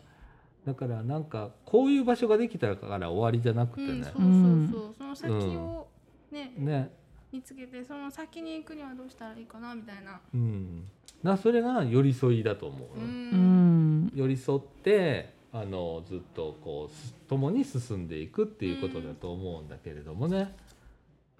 [0.64, 3.88] だからなんかこういう場所ができたから終わりじゃなくてね。
[4.16, 4.94] うん、そう、そうそう。
[4.94, 5.88] その先を
[6.30, 6.90] ね、ね
[7.32, 10.20] 見つけてその先に行くにはどうしたらいいかなみたいな。
[10.34, 10.84] うん。
[11.22, 14.06] だからそれが寄り添いだと思ううん。
[14.06, 20.56] ん寄り添ってあのずっとこうす共に進んでいくっていうことだと思うんだけれどもね、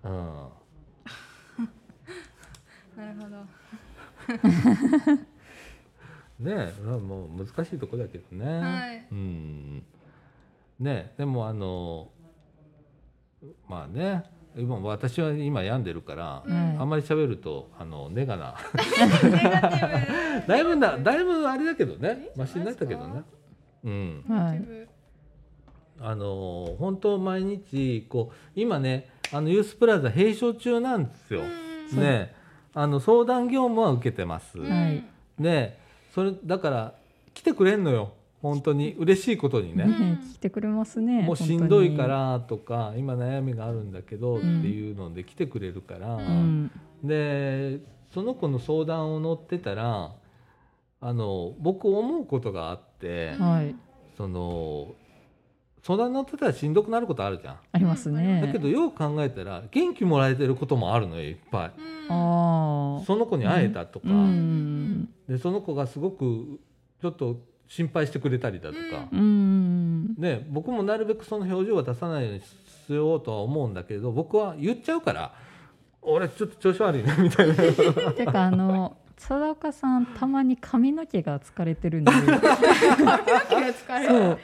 [0.04, 0.12] うん、
[2.96, 3.36] なるほど。
[6.40, 9.06] ねえもう難しいとこだけどね、はい。
[9.10, 9.84] うん。
[10.78, 12.10] ねでもあの
[13.68, 14.24] まあね
[14.56, 16.80] 今私は今病んでるから、うん。
[16.80, 18.56] あんまり喋るとあのネガ な。
[18.74, 20.46] ネガティブ。
[20.48, 23.22] だいぶなだいぶあれだけどねマシになったけどね。
[23.84, 24.24] うん。
[24.28, 24.62] はい。
[26.00, 31.42] あの本当毎日こう今ねあのユースプラザ閉所中なんですよ、
[31.92, 32.34] うんね。
[32.72, 35.04] あの相談業務は受けてます、はい
[35.38, 35.78] で
[36.14, 36.94] それだから
[37.32, 39.90] 来てくれんのよ本当に嬉しいことにね、うん。
[39.90, 46.70] ね聞いてくれますねもうしんどいからとか今悩みがあるんだけどってうんいうので来てくれるから、うん。
[47.04, 47.80] で
[48.12, 50.12] その子の相談を乗ってたら
[51.02, 53.74] あの僕思うことがあって、はい。
[54.16, 54.94] その
[55.82, 57.56] 相談乗ってたらしんどくなることあるじゃん。
[57.72, 58.42] ありますね。
[58.42, 61.72] だけどよう考えたら元気もらえてることもあるのよいっぱい。
[62.08, 65.08] あその子に会えたとか、うん。
[65.28, 66.60] でその子がすごく
[67.00, 70.16] ちょっと心配してくれたりだとか、うん。
[70.18, 75.32] ね、僕もなるべくその表情は出さないようにしようとは思うんだけど僕は言っちゃうから
[76.02, 77.54] 「俺ちょっと調子悪いね」みたいな。
[78.12, 82.10] てかあの貞岡さんたまに髪の毛が疲れてるんで。
[82.10, 82.58] 髪の毛が
[83.18, 84.08] 疲れる。
[84.08, 84.38] そう。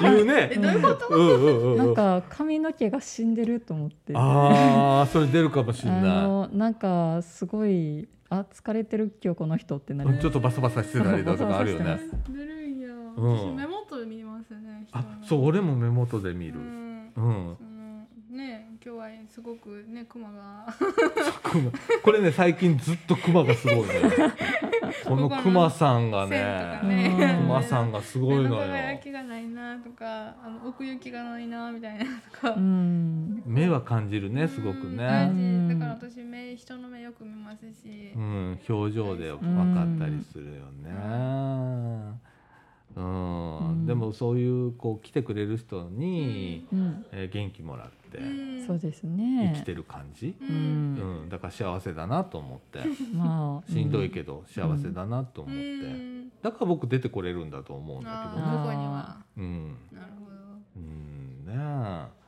[0.00, 0.48] 言うね。
[0.52, 0.56] え。
[0.56, 1.08] どういうこと？
[1.08, 1.90] うんうんうんなうん。
[1.92, 4.14] んか髪の毛が死んでると思って。
[4.16, 11.84] ああそれ出るかもしれあなのなんかすごいあ疲れてる今日この人ってないるちょっとバサバサしてたりだとかあるよね。
[11.84, 13.36] バサバサしてずるいよ、うん。
[13.36, 16.58] 私目元で見ますねあそう俺も目元で見る。
[16.58, 16.62] う
[17.20, 17.56] うん、
[18.32, 20.66] ね今日はすごくねクマが
[22.02, 23.94] これね最近ずっとクマがすごいね。
[25.04, 33.42] このクマさんがねかねうんクマさんがすごい目ののよ輝きがないなとかあの奥行きがないなみたいなとか、うん。
[33.46, 34.96] 目は感じるねすごくうん。
[34.96, 39.40] ねだから私目人の目よく見ますし、うん、表情で分
[39.74, 40.90] かったりするよね。
[42.96, 43.86] うん、うん。
[43.86, 47.06] でもそういうこう来てくれる人に、うん。
[47.12, 48.66] えー元気もらってうん。
[48.66, 50.94] そうです生ねきてる感じ、ううん。
[50.96, 51.28] んうん。
[51.28, 52.80] だから幸せだなと思って。
[53.14, 56.30] まあしんどいけど幸せだなと思うって、ん。
[56.42, 58.52] だから僕出てこれるんだと思うんだけどね。
[58.58, 59.24] ここには？
[59.36, 59.76] うん。
[59.92, 60.36] なるほど。
[60.76, 61.44] うん。
[61.46, 61.54] ね
[62.08, 62.22] え。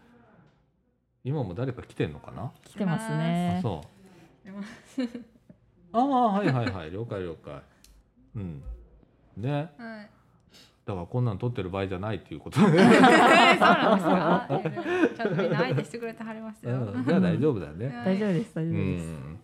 [1.24, 5.02] 今も誰か来てんのかな、来てますあねそう。
[5.92, 6.90] あはいはいはい。
[6.90, 7.62] 了解了解。
[8.36, 8.62] うん。
[9.36, 9.70] ね。
[9.78, 10.10] はい
[10.86, 12.60] だからこんなん撮ってる場合じゃないっていうこと。
[12.60, 18.02] で、 そうなんですかちゃんとみんな相手してくれてはりますよ、うん、じゃあ大丈夫だね。
[18.04, 19.04] 大丈夫です大う丈夫です。
[19.04, 19.38] ん、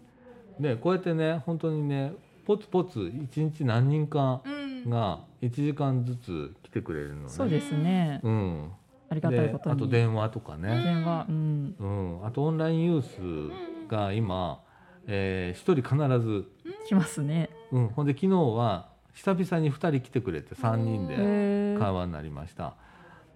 [0.59, 2.13] ねこうやってね本当にね
[2.45, 4.61] ポツポツ一日何人かうん。
[4.89, 7.29] が1時間ずつ来てくれるのね。
[7.29, 8.21] そうですね。
[8.23, 8.71] うん、
[9.09, 9.77] ありがたいでことに。
[9.77, 11.75] あと電話とかね、電話うん。
[11.79, 11.87] う
[12.23, 14.63] ん、あとオンラインユースが今、
[15.07, 16.47] えー、1人必ず、
[16.87, 17.51] 来ますね。
[17.73, 21.15] うん、ほんで昨日は久々に2人来てくれて3人で。
[21.19, 22.75] へ会話になりました。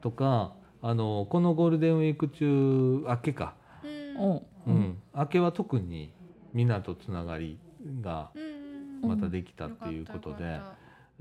[0.01, 3.55] とかあのこのゴールデンウィーク中明けか、
[4.67, 4.99] うん。
[5.15, 6.13] 明けは特に
[6.53, 7.59] みんなとつながり
[8.03, 10.61] がうんまたできたっていうことで、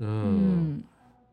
[0.00, 0.08] うん。
[0.08, 0.84] うん。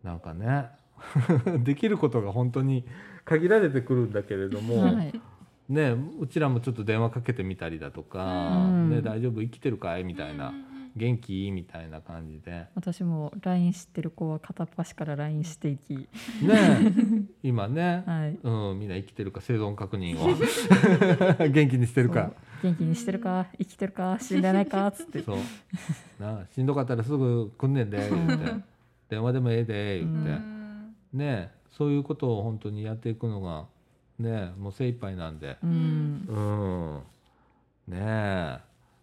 [0.04, 0.70] なんかね
[1.64, 2.86] できることが本当に
[3.26, 5.22] 限られてくるんだけれども、はい。
[5.70, 8.90] ねうちらもちょっと電話かけてみたりだとか、うん。
[8.90, 9.42] ね、大丈夫？
[9.42, 10.04] 生きてるかい？
[10.04, 10.54] みたたいな、
[10.96, 11.52] 元気？
[11.52, 12.68] みたいな感じで。
[12.76, 16.08] 私も LINE 知ってる子は片っ端から LINE していきね
[17.44, 20.28] 今ね、はいうん、みんな生きてるか生存確認を
[21.48, 21.78] 元気？
[21.78, 22.32] にしてるか
[22.64, 22.84] 元気？
[22.84, 25.38] にしてるか生きてるか死んでないかっつってそう
[26.20, 28.64] なしんどかったらすぐ来んねんで言って
[29.10, 33.66] 電話でもええで言って、ねそういうことを本当にやっていくのが
[34.20, 36.26] ねもう精一杯なんでうん
[37.88, 38.60] うんねえ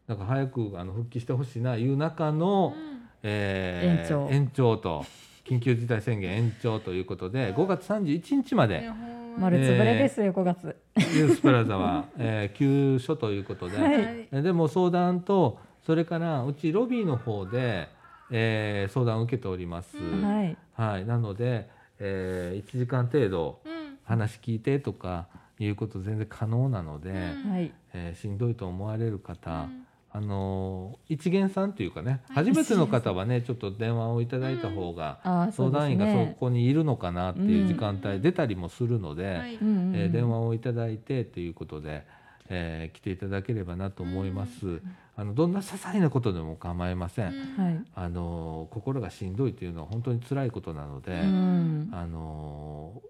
[0.08, 2.74] だから早くあの復帰してほしいないう中の、
[3.22, 4.28] えー延長。
[4.30, 5.04] 延長と
[5.44, 8.90] 緊急事態宣言延長ということで5月31日まで
[9.38, 10.76] 丸つぶれですよ5月。
[11.14, 14.42] ユースプラザは、 えー休所ということで、はい。
[14.42, 17.88] でも相談とそれからうちロビーの方で、
[18.30, 20.56] えー相談を受けております、うんはい。
[20.72, 21.68] はい、なので、
[21.98, 23.98] え1時間程度うん。
[24.04, 25.26] 話聞いてとか
[25.58, 27.50] いうこと全然可能なので、うん。
[27.50, 27.72] はい。
[27.92, 29.84] えーしんどいと思われる方、うん
[30.18, 32.44] あのー一元さんというかね、はい。
[32.46, 35.20] 初めての方はねちょっと電話をいただいた方が、
[35.52, 38.22] 相談員がそねこにいるのかなっていう時間帯うん。
[38.22, 42.04] 出たりもするので、えー電話をいただいてということで、
[42.48, 44.81] えー来ていただければなと思います。
[45.16, 47.87] あのどんな些細なことでも構いません。
[47.94, 51.90] あの心がしんどいというのは本当に辛いことなので、うん。
[51.92, 53.02] あの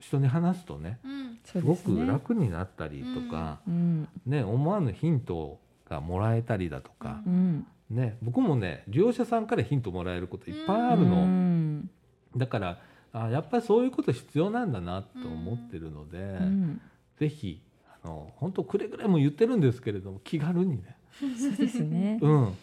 [0.00, 1.00] 人に話すとね
[1.44, 4.08] すごく楽になったりとか、うん。
[4.26, 7.66] ね思わぬヒントがもらえたりだとか、うん。
[7.90, 11.90] ね僕もね利用者さんからヒントもらえることいっぱいあるうの、ん。
[12.36, 12.78] だから
[13.12, 16.80] あやっぱりそういうこと必要なんだなと思ってるので、うん。
[17.18, 17.62] ぜひ
[18.02, 22.18] あの本当くれぐれも言ってるんですけれども気軽にね、そうですね。
[22.22, 22.54] うん。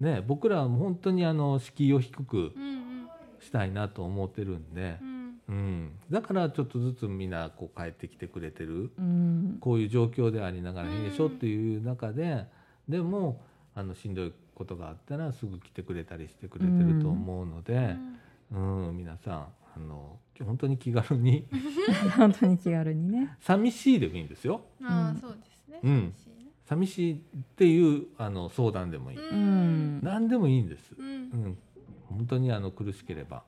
[0.00, 2.52] ね僕らはもう本当にあの敷居を低く
[3.40, 5.15] したいなと思ってるんでう、ん
[5.48, 8.90] うん、だからちょっとずつみんなこう帰ってきてくれてる。
[8.98, 9.58] うん。
[9.60, 12.46] こういう状況でありながらうん「へえしょ」っていう中で
[12.88, 13.40] でも
[13.74, 18.18] あのしんどいことがあったらすぐ来てくれたりしてくれてると思うのうで、ん。
[18.52, 21.46] うん皆さんあの本当に気軽に。
[22.16, 23.36] 本当に気軽にね。
[23.40, 24.62] 寂しいでもいいんですよ。
[24.82, 25.80] ああそうですね。
[25.82, 26.12] うん。
[26.12, 26.36] 寂しいね。
[26.66, 27.18] 寂しいっ
[27.56, 31.58] ていうあの相談でもいい、うん何でもいいんです、ううんん、
[32.08, 33.44] 本当にあの苦しければ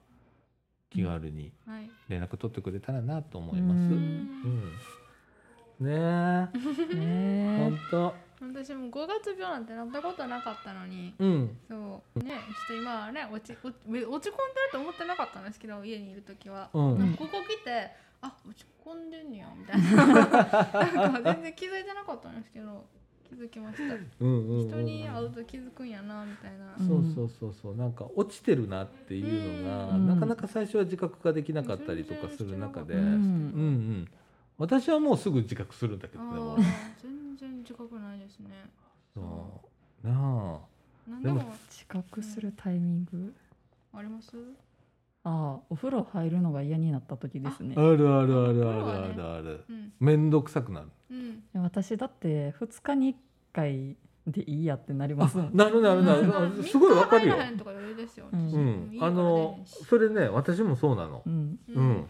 [0.91, 1.91] 気軽にはい。
[2.09, 4.49] 連絡取ってくれたらなと思います、ううん。
[4.51, 4.79] ん
[5.81, 6.95] ねえ。
[6.95, 11.15] ね本当私も5月病なんてなったことなかったのに。
[11.19, 11.59] うん。
[11.69, 12.19] そう。
[12.25, 14.31] ねちょっと今はね落ち落ち込んでる
[14.73, 17.15] と思ってなかったんですけど家にいる時は、うん。
[17.17, 20.05] ここ来てあ落ち込んでんねやみたいな。
[20.07, 22.87] なんか全然気づいてなかったんですけど
[23.29, 23.85] 気づきました。
[23.85, 24.69] うんうんうん。
[24.69, 26.87] 人に会うと気づくんやなみたいな、うん。
[26.87, 27.77] そうそうそうそう。
[27.77, 30.07] なんか落ちてるなっていうのが、うん。
[30.07, 33.05] なかなか最初は自覚ができなかったりとかする中で、ううん。
[33.05, 33.17] んうんう
[34.03, 34.09] ん。
[34.57, 36.23] 私はもうすぐ自覚するんだけど
[37.01, 38.49] 全然自覚ないですね。
[39.15, 39.21] そ
[40.05, 40.07] う。
[40.09, 40.17] なあ。
[40.17, 40.69] でも
[41.07, 43.35] 何でも自覚するタイミング。
[43.95, 44.37] あります？
[45.29, 47.75] ああお風呂入るのが嫌になった時ですね。
[47.77, 49.65] あるあるあるあるあねるある。
[49.69, 49.93] うん。
[50.01, 50.87] 面倒くさくなる。
[51.11, 51.15] う
[51.59, 51.63] ん。
[51.63, 53.17] 私だって2日に1
[53.53, 56.23] 回でいいやってなりますなるなるなる。
[56.23, 56.61] うん。
[56.61, 57.37] あすごいわかるよ。
[57.37, 58.37] う。
[58.37, 58.99] ん。
[59.01, 61.23] あのそれね私もそうなの。
[61.27, 61.59] うん。
[61.69, 62.07] うん。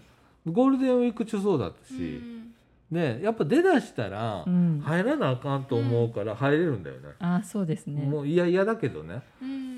[0.46, 2.54] ゴールデンウィーク中そうだったし、うん。
[2.92, 4.80] でやっぱ出だしたらうん。
[4.80, 8.02] 入らなあかんと思うから入れるんだよね、ああそうですね。
[8.02, 9.22] もう嫌々だけどね。
[9.42, 9.68] うん。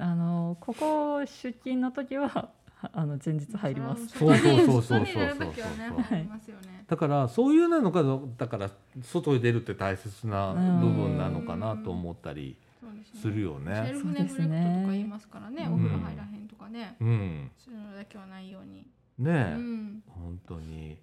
[0.00, 2.50] あのここ出勤の時は
[2.92, 4.08] あの前日入ります。
[4.18, 5.26] そうそうそうそうそうそう。
[6.86, 8.02] だからそういうなのか
[8.36, 8.70] だから
[9.02, 13.20] 外に出るって大切な部分なのかなと思ったりそうですね。
[13.20, 13.90] するよセね。
[13.92, 14.48] ルフネグレクトとか
[14.92, 15.74] 言いますからねうん。
[15.74, 16.96] お風呂入らへんとかね。
[17.00, 18.86] うん、そういうのだけはないように。
[19.18, 20.02] ねえ、うん。
[20.08, 20.98] 本当に。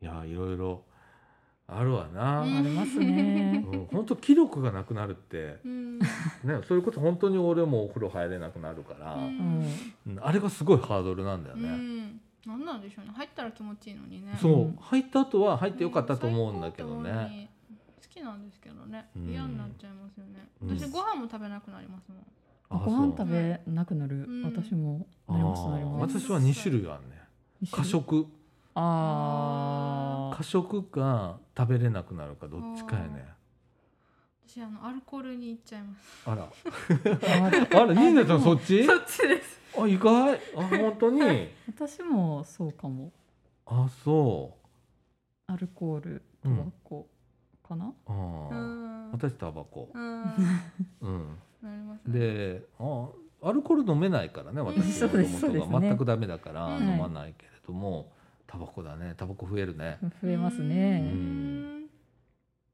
[0.00, 0.84] いやいろいろ
[1.70, 2.40] あるわな。
[2.40, 6.06] うんありますねうん、本当気力がなくなるってうんね
[6.66, 9.18] そういうこと本当に俺もお風呂入れなくなるから、
[10.22, 11.68] あれがすごいハードルなんだようね。
[11.68, 17.10] んなんなんでしょうね入ったら気持ちいいのにねそう、うん入った後は入ってよかったと思うんだけどね。
[17.12, 17.48] に
[18.02, 22.22] 好きなんですけどねうん嫌になっちゃいますよねうん私ご飯も食べなくなりますもん
[22.70, 27.18] あご飯食べなくなる、うん私も私は2種類あるね。
[27.70, 28.26] 過食
[28.80, 33.26] あ過食か食べれなくなるかどっちかやね。
[34.46, 36.22] 私あのアルコールに行っちゃいます。
[36.26, 36.42] あら。
[36.44, 36.48] あ
[37.82, 38.84] あら、ニーナちゃんそっち？
[38.86, 39.60] そっちです。
[39.78, 40.34] あ、意外？
[40.56, 41.48] あ、本当に？
[41.68, 43.12] 私もそうかも。
[43.66, 44.56] あ、そ
[45.48, 47.08] アルコールタバコ
[47.66, 48.12] かな、う。
[48.12, 49.90] ん私タバコ。
[49.92, 50.22] うん。
[51.00, 51.38] うん。
[51.62, 52.18] なりますね。
[52.18, 53.08] で、あ、
[53.42, 55.72] アルコール飲めないからね、私そうですそうですね。
[55.72, 56.88] が全くダメだからうん。
[56.88, 58.12] 飲まないけれども、
[58.48, 59.14] タバコだね。
[59.16, 59.98] タバコ増えるね。
[60.22, 61.86] 増えますうね、ん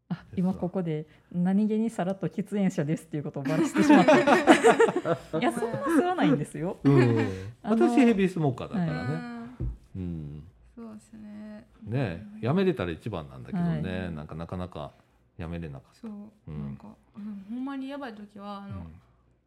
[0.09, 4.19] あ今ここで何気にさらっと喫煙者ですっていうことをバラしてしまった
[5.41, 7.27] いやそんな吸わないんですようん。
[7.63, 9.15] 私ヘビースモーカーだからうね。
[9.15, 10.45] んうん。
[10.77, 14.93] そうですねね、やめれたら一番なんだけどね、はいなんかなかなか
[15.37, 16.11] やめれなかっそう、
[16.49, 18.75] うんなんか、うん、ほんまにやばい時はあた。
[18.75, 18.87] の、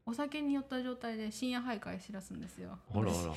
[0.10, 3.32] お酒に酔った状態で深夜徘徊しだすんですようん、あらあら。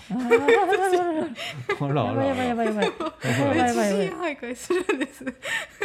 [1.80, 2.24] あらあら。
[2.24, 2.92] やばいやばいやばいや
[3.48, 5.24] ばいやばい深夜徘徊するんです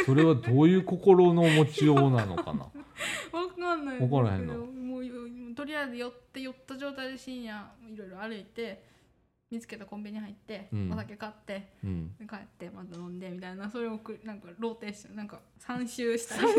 [0.06, 2.60] それはどういう心の持ちようなのかな？
[2.60, 2.70] わ
[3.48, 5.12] かんないわからへんのもうよ
[5.56, 8.84] とりあえず寄って寄った状態で深夜いろいろ歩いて
[9.50, 10.92] 見つけたコンビニ入って、うん。
[10.92, 12.16] お酒買ってうん。
[12.18, 16.52] で帰ってまた飲んでみたいなそれをくなんかローテーションなんか3周したり。
[16.52, 16.56] 危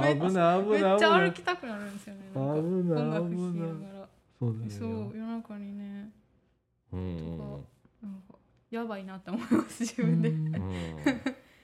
[0.00, 0.98] ない危めっない危ない。
[0.98, 1.32] ちゃ歩。
[1.32, 4.08] きたくなるんですよねなんか危ない音楽聴き危ないながら。
[4.40, 5.12] そうだそうよ。
[5.14, 6.10] 夜中にね。
[6.92, 7.38] うん。
[7.38, 7.58] なん
[8.28, 8.38] か
[8.70, 10.32] やばいなって思います自分で。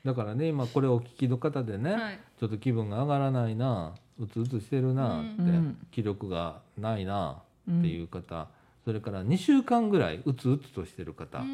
[0.05, 2.21] だからね今これお聞きの方でね、はい。
[2.39, 5.77] ちょっと気分が上がらないな、うつうつしてるなって、うん。
[5.91, 8.49] 気力がないなうんっていう方、
[8.91, 11.45] それから2週間ぐらいうつうつとしてる方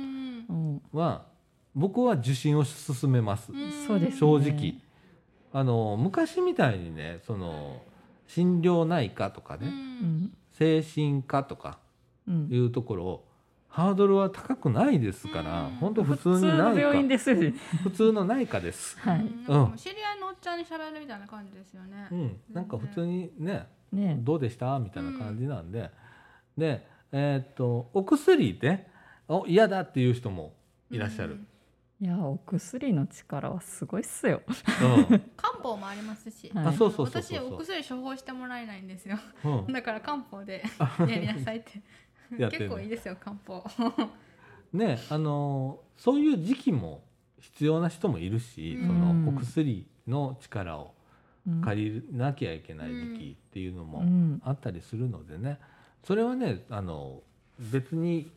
[0.90, 1.26] は
[1.74, 3.52] 僕は受診を勧めます。
[4.18, 4.76] 正直。
[5.52, 7.82] あの昔みたいにねその
[8.26, 10.32] 心療内科とかうね、うん。
[10.52, 11.78] 精神科とか
[12.26, 12.48] うん。
[12.50, 13.24] いうところ
[13.68, 15.74] ハードルは高くないですから、うん。
[15.74, 17.54] 本当普通に普通の内病院科ですよね。
[17.82, 18.98] 普通の内科です。
[19.00, 19.20] はい。
[19.20, 19.28] うん。
[19.76, 22.08] 知り合いのおっちゃんに喋るみたいな感じですよね。
[22.10, 24.16] うん、なんか普通にねね。
[24.20, 24.78] どうでした？
[24.78, 25.90] みたいな感じなんで、
[26.56, 28.86] でえーっとお薬で
[29.28, 30.54] お嫌だっていう人も
[30.90, 31.40] いらっしゃる。
[31.98, 34.42] いやお薬の力はすごいっすよ。
[35.08, 35.18] うん。
[35.36, 39.18] 漢方もありますし、はいあそうそう私お薬処方してもらえないんですよ。
[39.44, 39.72] うん。
[39.72, 40.62] だから漢方で
[41.08, 41.82] やりなさいって。
[42.50, 43.64] 結構いいですよ漢方。
[44.72, 47.02] ねあのーそういう時期も
[47.38, 48.86] 必要な人もいるし、うん。
[48.88, 50.94] そのお薬の力を
[51.46, 54.42] うん借りなきゃいけない時期っていうのもうん。
[54.44, 55.58] あったりするのでね
[56.06, 57.20] それはねあの
[57.58, 58.30] 別に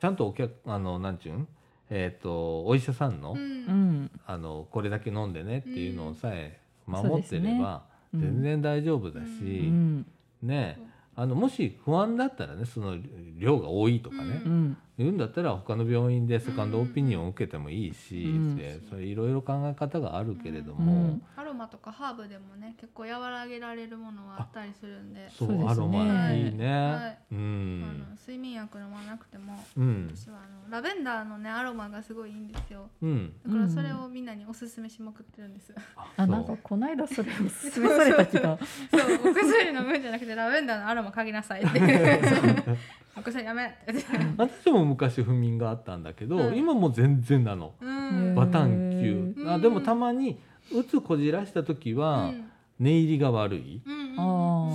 [0.00, 1.48] ちゃんとお客あのなんちゅうん？
[1.90, 3.38] えっ、とお医者さんの,、うん。
[3.38, 4.10] うん。
[4.26, 10.06] あのこれだけ飲んでねっていうのをさえうん守ってれば全然大丈夫だし、ううん。
[10.42, 10.78] ね
[11.16, 12.96] あのもし不安だったらねその
[13.38, 21.22] 量が多いとかね、うん言うんだったら他の病院でセカンドオピニオンを受けてもいいし、うそれいろいろ考え方があるけれどうも、ん。
[21.36, 25.28] アロマとかハーブでもね結構和らげられるものはあったりするんで。
[25.30, 25.70] そうそうですね。
[25.70, 27.18] アロマいいね、はい。
[27.32, 30.10] うん、あの睡眠薬飲まなくてもうん。
[30.14, 32.88] 私はあのラベンダーのねアロマがすごいいいんですよ。
[33.02, 33.32] うん。
[33.44, 35.74] だからそれをみんなにおすすめしまくってるんです、
[36.16, 38.56] あなんかこの間それを勧めされた気が。
[38.92, 41.80] そうお薬飲むんじゃなくてラベンダーのアロマ嗅ぎなさいって
[43.16, 43.72] お薬やめ。
[44.36, 46.56] 私も昔不眠があったんだけど、うん。
[46.56, 47.74] 今もう全然なの。
[47.80, 48.34] うん。
[48.34, 50.38] バタンへ球あでもたまに
[50.72, 52.50] うつこじらした時は、うん。
[52.80, 53.80] 寝入りが悪い。
[53.84, 54.22] うんうんあ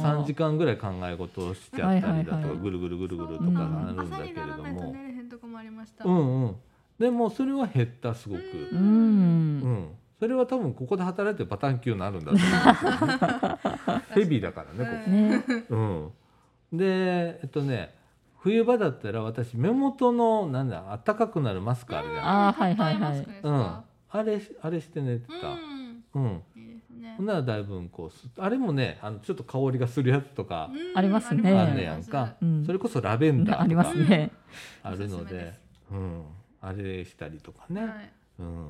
[0.01, 0.21] ー。
[0.21, 2.57] 3時間ぐらい考え事をしちゃったりだとか、はいはいはい。
[2.59, 4.95] ぐるぐるぐるぐるとかなるんだけれども。
[6.05, 6.55] うんうん。
[6.97, 9.57] でもそれは減ったすごく、ううん。
[9.59, 14.03] んそれは多分ここで働いてバタン級になるんだと思うんですよね。
[14.11, 15.75] ヘビーだからねこねこ、
[16.71, 17.95] うん、でえっとね
[18.41, 23.19] 冬場だったら私目元のなんだ暖かくなるマスクあるじゃん、あーはいはいはい。
[23.19, 26.03] うん、かあれあれして寝てた、うん。
[26.13, 26.43] うん。
[26.55, 27.15] いいですね。
[27.17, 30.97] ほんならだいぶこうすあれもねあのちょっと香りがするやつとかうん。
[30.97, 31.51] ありますね。
[31.51, 34.31] あんねやんか、うんそれこそラベンダありーとかますね。
[34.83, 35.53] あるのおすすめでで、
[35.91, 36.23] うん、
[36.61, 38.11] あれしたりとかね、はい。
[38.39, 38.69] うん、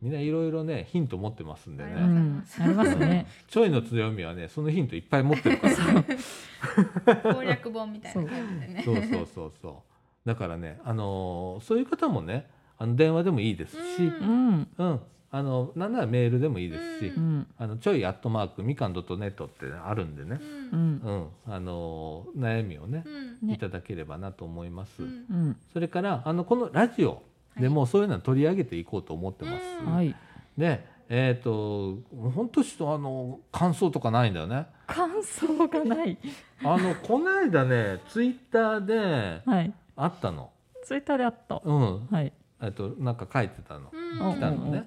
[0.00, 2.44] みんないろいろねヒント持ってますんでね、ありうん。
[2.60, 3.26] ありますね。
[3.48, 8.82] ちょいの強みはねそのヒントいっぱい持ってるから、攻略本みたいな感じでね。
[8.84, 9.82] そうそうそうそ
[10.24, 10.28] う。
[10.28, 12.46] だからね、あのーそういう方もね
[12.78, 14.68] あの電話でもいいですし、ううん。
[14.78, 15.00] うん。
[15.30, 17.46] あのなんならメールでもいいですし、ううん。
[17.58, 20.38] あのちょいアットマークみかん .net ってあるんでね、
[20.72, 21.00] ううんん。
[21.46, 21.52] うん。
[21.52, 23.02] あのー悩みをね、
[23.42, 23.48] うん。
[23.48, 23.54] ね。
[23.54, 25.02] いただければなと思います。
[25.02, 25.08] うん。
[25.08, 25.12] う
[25.50, 25.56] ん。
[25.72, 27.22] それからあのこのラジオ
[27.60, 29.64] でもそういうのは取り上げていこうと思ってます。
[29.86, 30.14] うんはい
[30.56, 31.98] でえっ、と
[32.34, 34.66] 本当しあの感想とかないんだよね。
[34.86, 36.18] 感想がない
[36.62, 40.50] あのこの間ねツイッターではいあったの。
[40.84, 42.06] ツイッターであったうん。
[42.08, 43.90] はいえっとなんか書いてたの。
[43.92, 44.86] うん来たのね。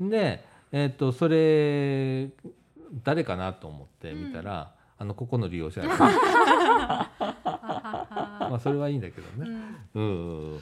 [0.00, 2.30] でえっ、とそれ
[3.04, 5.96] 誰かなと思って見たら、あのここの利用者 ま
[8.54, 9.50] あそれはいいんだけどね。
[9.94, 10.60] うんうんうん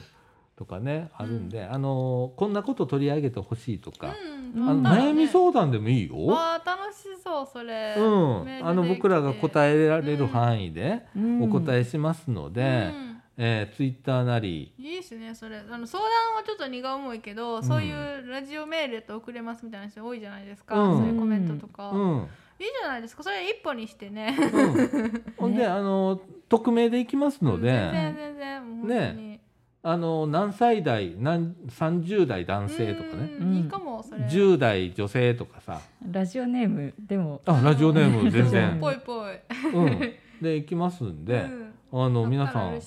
[0.59, 4.13] とかねあるんで、あのこんなこと取り上げてほしいとか、
[4.53, 4.69] うん。
[4.69, 6.25] あの悩み相談でもいいよ。
[6.25, 7.95] わあ楽しそうそれ。
[7.97, 8.67] うん。
[8.67, 11.43] あの僕らが答えられる範囲でうん。
[11.43, 13.21] お答えしますので、うん。
[13.37, 15.59] えー、ツイッターなり、いいですねそれ。
[15.59, 20.97] あの相談はちょっと荷が重いけど、そういうラジオメールと送れますみたいな人多いじゃないですか、うん。
[20.97, 22.27] そういうコメントとか、うん。
[22.59, 23.23] いいじゃないですか。
[23.23, 24.37] それ一歩にしてね。
[24.37, 29.38] うん、ほんであの匿名でいきますので、全然全然もう本当に、
[29.81, 34.21] あの何歳代何30代男性とかね、うんいいかもそれ。
[34.23, 35.79] 10代女性とかさ。
[36.11, 37.41] ラジオネームでも。
[37.45, 38.75] あラジオネーム 全ラジオネー然。
[38.75, 39.39] ム、ぽいぽい。
[39.73, 41.45] うん、でいきますんで、
[41.91, 42.05] うん。
[42.05, 42.77] あの皆さん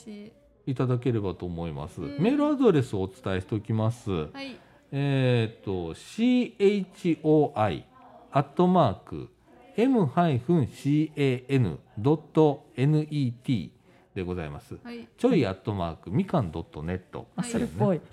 [0.66, 0.74] い。
[0.74, 2.22] ただければと思います、うん。
[2.22, 4.56] メールアドレスをお伝えしておきます、はい。
[4.90, 7.84] えっ、と CHOI
[8.32, 9.30] アットマーク
[9.76, 11.12] M-CAN.net
[14.14, 14.78] でございます。
[14.84, 15.08] はい。
[15.16, 18.00] ちょいアットマークみかん .net あそれっぽい。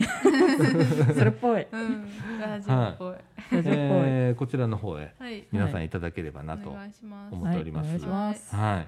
[1.13, 1.67] それっぽい。
[1.71, 2.09] うん。
[2.39, 3.15] ラジオっぽい。
[3.51, 3.85] ラジオっぽい。
[4.05, 5.45] えーこちらの方へはい。
[5.51, 7.33] 皆さんいただければなとお願いします。
[7.33, 7.87] 思っております。
[7.87, 7.97] はい。
[7.97, 8.55] お願いします。
[8.55, 8.87] はい、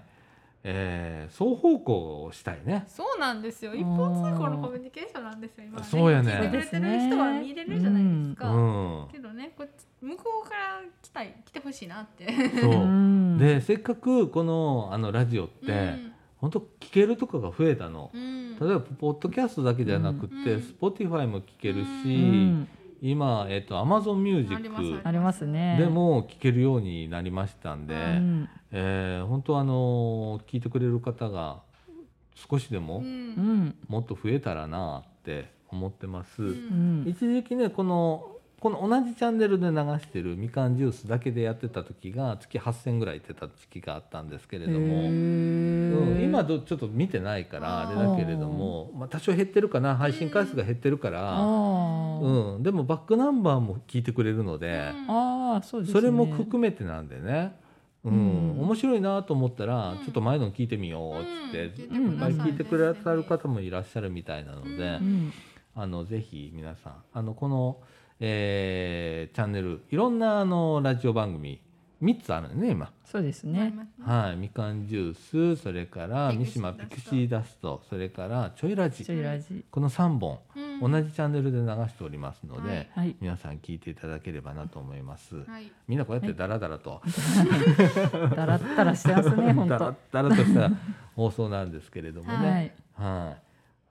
[0.64, 2.86] えー双方向をしたいね。
[2.88, 3.74] そうなんですよ。
[3.76, 6.32] 一方通行のコミュニケーションなんですよ今はそうやね。
[6.32, 12.28] 聞いてくれてる人は見れるじゃないですうか、ん、けどねこっち向こうから来たい来てほしいなって。
[12.62, 12.72] そう。
[12.72, 12.76] う。
[12.86, 13.38] ん。
[13.38, 16.11] でせっかくこのあのラジオって、
[16.42, 18.12] 本当聞けるとかが増えたの。
[18.14, 18.22] うん。
[18.22, 20.76] うん例えばポッドキャストだけじゃなくて、うん。
[20.80, 22.68] Spotify も聞けるし、うん。
[23.02, 24.84] 今、えっと Amazon ミュージあります。
[24.84, 25.76] ッありますね。
[25.80, 28.50] クでも聞けるようになりましたんで、うん。
[28.72, 31.62] えー本当あの聞いてくれる方が
[32.36, 33.30] 少しでうもうん。
[33.34, 33.76] ん。
[33.88, 36.44] もっと増えたらなって思ってます。
[36.44, 36.50] うん。
[36.50, 37.10] うん。
[37.10, 38.28] 一時期ねこの
[38.62, 56.00] この同じチャンネルで流してるみかんジュースだけでやってた時が月8,000ぐらい行ってた時期があったんですけれども、へうん、ー今どちょっと見てないからあれだけれども、まあ、多少減ってるかな配信回数が減ってるから、うん、でもバックナンバーも聞いてくれるので、あーそうですね。
[56.00, 57.56] それも含めてなんでね、
[58.04, 58.62] うんうん。
[58.62, 59.98] 面白いなと思ったら、うん。
[60.00, 62.34] ちょっと前の聞いてみようっつって、うんいっぱい。
[62.34, 65.34] 聞いてくださるぜ方もいらっしゃるみたいなので、うん。
[65.74, 67.78] あのぜひ皆さんあのこの、
[68.24, 71.60] えーチャンネルいろんなあのラジオ番組
[72.02, 72.92] 3つあるのね今。
[73.06, 73.74] そうですね。
[74.02, 79.06] はい、みかんジュースそれから三島ピクシーダストそれからちょいラジ。
[79.06, 79.64] ちょいラジ。
[79.70, 80.92] この3本、うん。
[80.92, 82.88] 同じチャンネルで流しておりますので、はい。
[82.96, 83.16] はい。
[83.22, 85.36] 皆さん聞いていただければなと思います。
[85.36, 85.72] はい。
[85.88, 87.02] みんなこうやってダラダラと、
[88.36, 90.72] だらったらしてますね本ダ当ラダラとした
[91.16, 93.16] 放送なんですけれどもね、はい。
[93.28, 93.42] はい、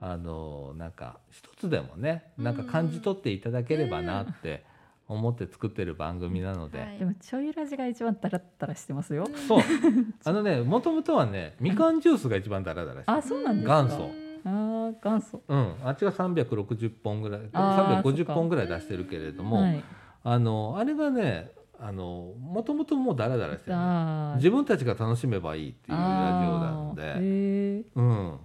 [0.01, 4.65] あのなんか一つでもねなんか感じ取っていただければなって
[5.07, 6.99] 思って作ってる番組なので、はい。
[6.99, 9.29] でもちょいラジが一番ダラッダラしてますよ。
[9.49, 9.63] そう。
[10.25, 13.19] あのねもともとはねみかんジュースが一番ダラダラしてる。
[13.19, 13.83] あ、そうなんですか。
[13.83, 14.11] 元祖。
[14.45, 15.43] あー元祖。
[15.49, 19.83] うん、あっちが360本ぐらいあーそっ350か本ぐらい出してるけれども、はい。
[20.23, 27.85] あのあれがねあのもともともうダラダラしてる、ね、自分たちが楽しめばいいっていうラジオなので、へえ。
[27.97, 28.39] うん、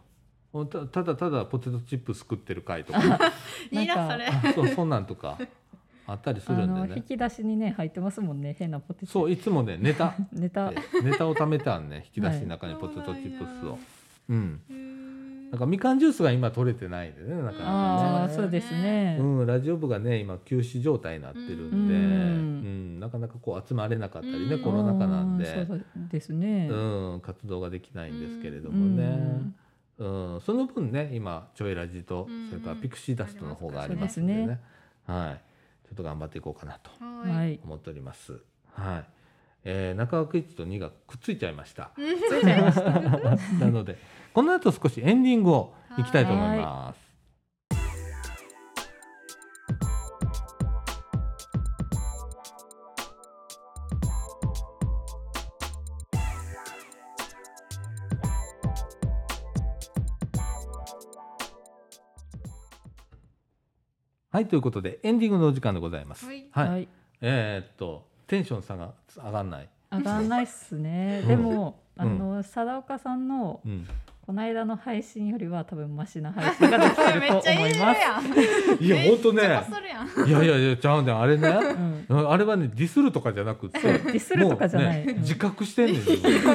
[0.64, 3.20] たただただポテトチップス食ってる回とか。
[3.72, 4.50] いいななんかそれ。
[4.52, 5.38] あそうそんなんとか
[6.08, 6.88] あったりすあるんでね。
[6.88, 9.12] の引き出しにね入ってますもんね変なポテト。
[9.12, 10.14] そういつもねネタ。
[10.32, 10.72] ネタ。
[11.04, 13.78] ネタを貯めてあんね引き出しの中にポテトチップスを。
[14.30, 15.52] うん、へー。
[15.52, 17.64] なんかみかんジュースが今取れてないんでねなかなかね。
[17.66, 19.18] ああそうですね。
[19.20, 23.00] うん、ラジオ部がね今休止状態になってるんで、ううんん。
[23.00, 24.62] なかなかこう集まれなかったりね、うん。
[24.62, 25.66] コロナ禍なんで。
[25.66, 26.68] そうですね。
[26.70, 29.56] うん、活動ができないんですけれどもね、うん
[29.98, 34.60] その分ね今ちょいラジとうんそれからピクシーダストの方がありますんでね,、そうです
[35.08, 35.42] はい、
[35.88, 36.92] ちょっと頑張っていこうかなと。
[37.00, 38.40] 思っております。
[38.74, 39.06] はい
[39.68, 41.92] えー、中枠1と2がくっついちゃいました。
[41.96, 42.92] ついちゃいました。
[43.66, 43.98] なので
[44.34, 47.05] この後少しエンディングをいきたいと思います。
[64.36, 66.26] はいということでエンディングのお時間でございます。
[66.26, 66.88] はいはい、はい。
[67.22, 69.70] えーっとテンション差が上がんない。
[69.94, 71.20] 上がんないっすね。
[71.22, 73.88] うんでもあうんの貞岡さんのうん、
[74.28, 78.02] この間の配信よりは多分マシな配信ができてる めとっちゃいい思います。
[78.02, 79.42] やんいや本当ね
[80.28, 81.48] いやいやいやちゃうねんあれね
[82.10, 82.30] うん。
[82.30, 85.06] あれはねディスるとかじゃなくてディスるとかじゃない。
[85.20, 86.52] 自覚してんねん自分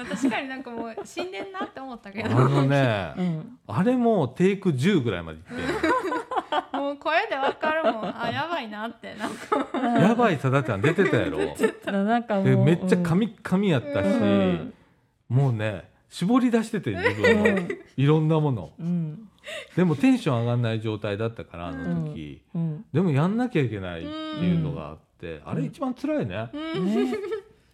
[0.00, 3.58] うん確かになんかもう死んでんなって思ったけあどのねうん。
[3.68, 5.52] あれもテイク10ぐらいまでいって
[6.72, 8.22] もう声でわかるもん。
[8.22, 9.78] あやばいなってなんか。
[10.00, 11.38] やばいさだちゃん出てたやろ。
[11.92, 14.74] なんかもうでめっちゃカミカミやったし、うん。
[15.28, 18.72] もうね絞り出してて自う分のんいろんなもの。
[18.78, 19.28] うん。
[19.76, 22.84] でもテンション上がんない状態だったからあの時、うん。
[22.92, 26.94] でもやんなきゃいけないっていうのがあって、あれ一番辛いね、うん。
[26.94, 27.16] ね。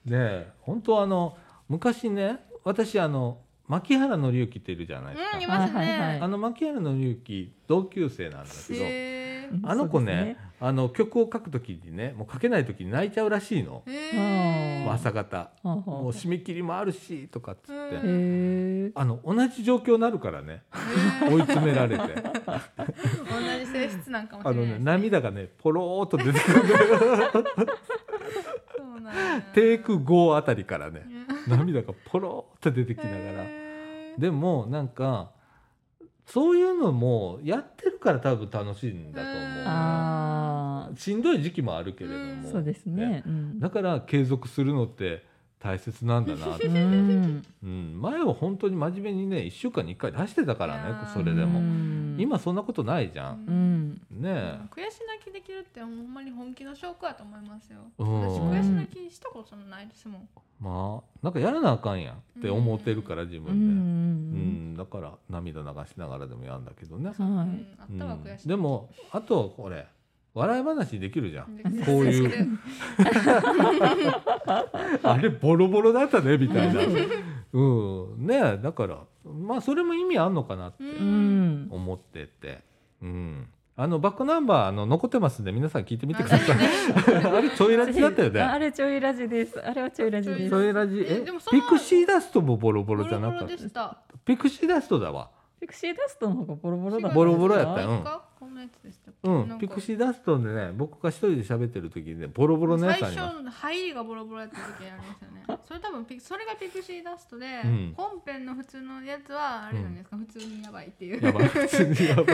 [0.05, 1.37] で本当あの
[1.69, 3.39] 昔ね私あの
[3.71, 6.15] 牧原紀之っているじゃないですか、うんいますはいはいはい。
[6.15, 9.61] ねあの牧原紀之同級生なんだけど、へー。
[9.63, 14.85] あの子ねあの曲を書く時にねもう書けない時に泣いちゃうらしいの、へー。
[14.85, 15.51] もう朝方。
[15.63, 18.87] もう締め切りもあるしとかっつって、うん。
[18.87, 20.65] へえあの同じ状況になるからね
[21.23, 21.33] へー。
[21.33, 22.05] 追い詰められて。
[22.05, 22.11] 同
[23.65, 24.85] じ性質なんかもしあのねれないですね。
[24.85, 26.63] 涙がねポローっと出てくる。
[28.77, 31.07] そうなんやテイク5あたりからね
[31.47, 31.57] うん。
[31.57, 33.21] 涙がポローっと出てきながら。
[33.45, 33.60] へー
[34.21, 35.33] でもなんか
[36.27, 39.65] そういうのもやってるから多分楽しいんだと思う。
[39.67, 42.43] あしんどい時期もあるけれどうん。
[42.43, 43.25] もあそうですね。
[43.27, 43.59] うん。
[43.59, 45.25] だから継続するのって
[45.59, 47.43] 大切なんだなって、 うん。
[47.65, 51.59] うん、前は本当に真面目にね1週間に1回出してたからねそれでも。
[51.59, 52.17] うん。
[52.17, 53.45] 今そんなことないじゃん。
[53.49, 54.23] うん。
[54.23, 54.61] ね。
[54.71, 57.81] 悔し泣きできるってほんまに本気の証拠やと思いますよ。
[57.99, 58.21] うん。
[58.21, 60.29] 私悔し泣きしたことないですもん
[60.61, 63.45] まあなんかやらなあかんやんって思ってるから自うん。
[63.45, 67.37] う分で、うんんだから涙流しながらでもやんだけどね、うん。
[67.37, 67.51] はうん。
[67.51, 69.87] いうんでもあとこれ
[70.33, 71.57] 笑い話できるじゃん。
[71.57, 72.59] でこういう
[75.03, 76.81] あれボロボロだったねみたいな。
[77.53, 78.27] うん。
[78.27, 81.69] ねだからまあそれも意味あんのかなってうん。
[81.71, 82.61] 思ってて。
[83.03, 83.49] うん
[83.83, 86.57] あのバックナンバーあの残ってますんで皆さん聞いてみてください。
[87.25, 88.43] あ れちょいラジだったよね。
[88.43, 89.59] あれちょいラジです。
[89.59, 91.01] あれはちょいラジでちすょいラジ。
[91.09, 93.97] えピクシーダストもボロボロじゃなボロボロかったでした。
[94.27, 97.89] ピクシーダストだわピクシーダストの方がボロボロだったボロボロやったよ。
[97.89, 98.05] うん
[98.41, 99.59] こんなやつでしたうん。
[99.59, 103.35] ピクシーダストでね僕が一人で喋ってる時にねボロボロのやつあ最ります。
[103.37, 105.59] 初の入りがボロボロやった時ありますよね。
[105.69, 107.95] それ多分ピそれがピクシーダストで、うん。
[107.95, 111.23] 本編の普通のやつはあれなんですか、普通にやばいっていう。
[111.23, 111.49] やばい。
[111.49, 112.27] 普通にやばい。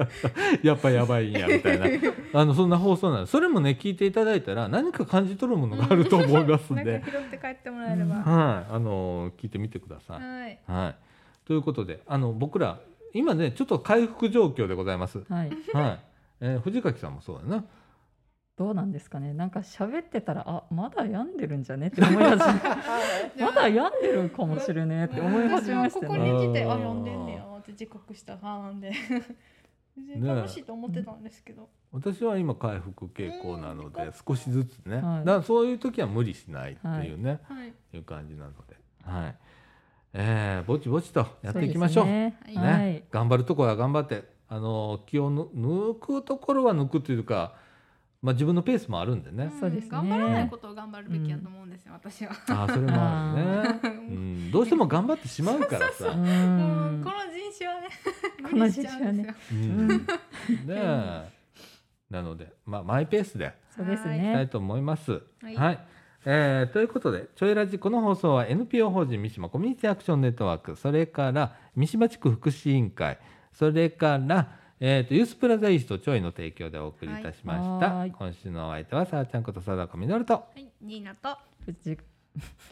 [0.66, 1.86] やっぱやばいんやみたいな。
[2.32, 3.32] あのそんな放送なんです。
[3.32, 8.74] それもね聞いていただいたら何か感じ取るものがあると思いますん なんでか拾って帰ってもらえれば、はい。
[8.74, 10.20] あの聞いてみてください。
[10.20, 10.58] はい。
[10.66, 10.96] はい。
[11.46, 12.78] ということであの僕ら
[13.14, 15.24] 今ねちょっと回復状況でございます。
[15.28, 15.50] はい。
[15.72, 16.00] はい、
[16.40, 17.64] えー藤垣さんもそうだな。
[18.56, 19.32] どうなんですかね。
[19.32, 28.92] なんか喋ってたらあまだ病んでるんじゃねって思い始め まだ病んでるかもしれねえって思い始めました私はここねに来てああー読んでんねやって自覚した派なんで。
[29.96, 35.02] 全然楽しいと思ってたんですけど、私は今回復傾向なので少しずつね、はい。
[35.20, 37.72] だからそういう時は無理しないっていうね、はい。
[37.92, 39.36] いう感じなので、はい
[40.16, 42.04] えーぼちぼちとやっていきましょう。
[42.04, 42.62] そうですね。
[42.62, 43.04] はいはい。
[43.10, 47.54] 頑張るところは頑張ってあの気をぬ抜くところは抜くというか、
[48.22, 49.52] まあ、自分のペースもあるんでね。
[49.58, 49.90] そうですね。
[49.90, 52.32] 頑張らないことを頑張るべきやと思うんですよ、私は。
[52.48, 53.34] あーそれもあ
[53.82, 56.12] るね、うん、どうしても頑張ってしまうからうさ。
[56.14, 57.00] もん。
[57.00, 57.88] うこの人種はね
[58.50, 59.34] この人種はね。
[59.52, 59.88] うんうん。
[59.88, 60.04] ね
[60.68, 61.28] え。
[62.10, 65.20] なので、まあ、マイペースでそうですいきたねいと思います。
[65.42, 65.54] はい。
[65.56, 65.86] はい、
[66.26, 73.18] えーということで「ちょいラジ」この放送は NPO 法人三島コミュニティアクションネットワークそれから三島地区福祉委員会
[73.52, 74.48] それから、
[74.80, 77.94] えー、とユースプラザイーストちょいの提供でお送りいたしました。
[77.94, 80.34] はい今週のお相手はさあちゃんこと貞子みのると。
[80.34, 81.98] はい、ニーナと藤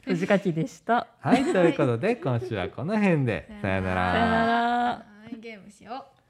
[0.03, 4.13] 藤垣でしたはい、 ということで今週はこの辺でさよなら。
[4.13, 4.53] さよなら
[5.25, 6.22] はいゲームしよう。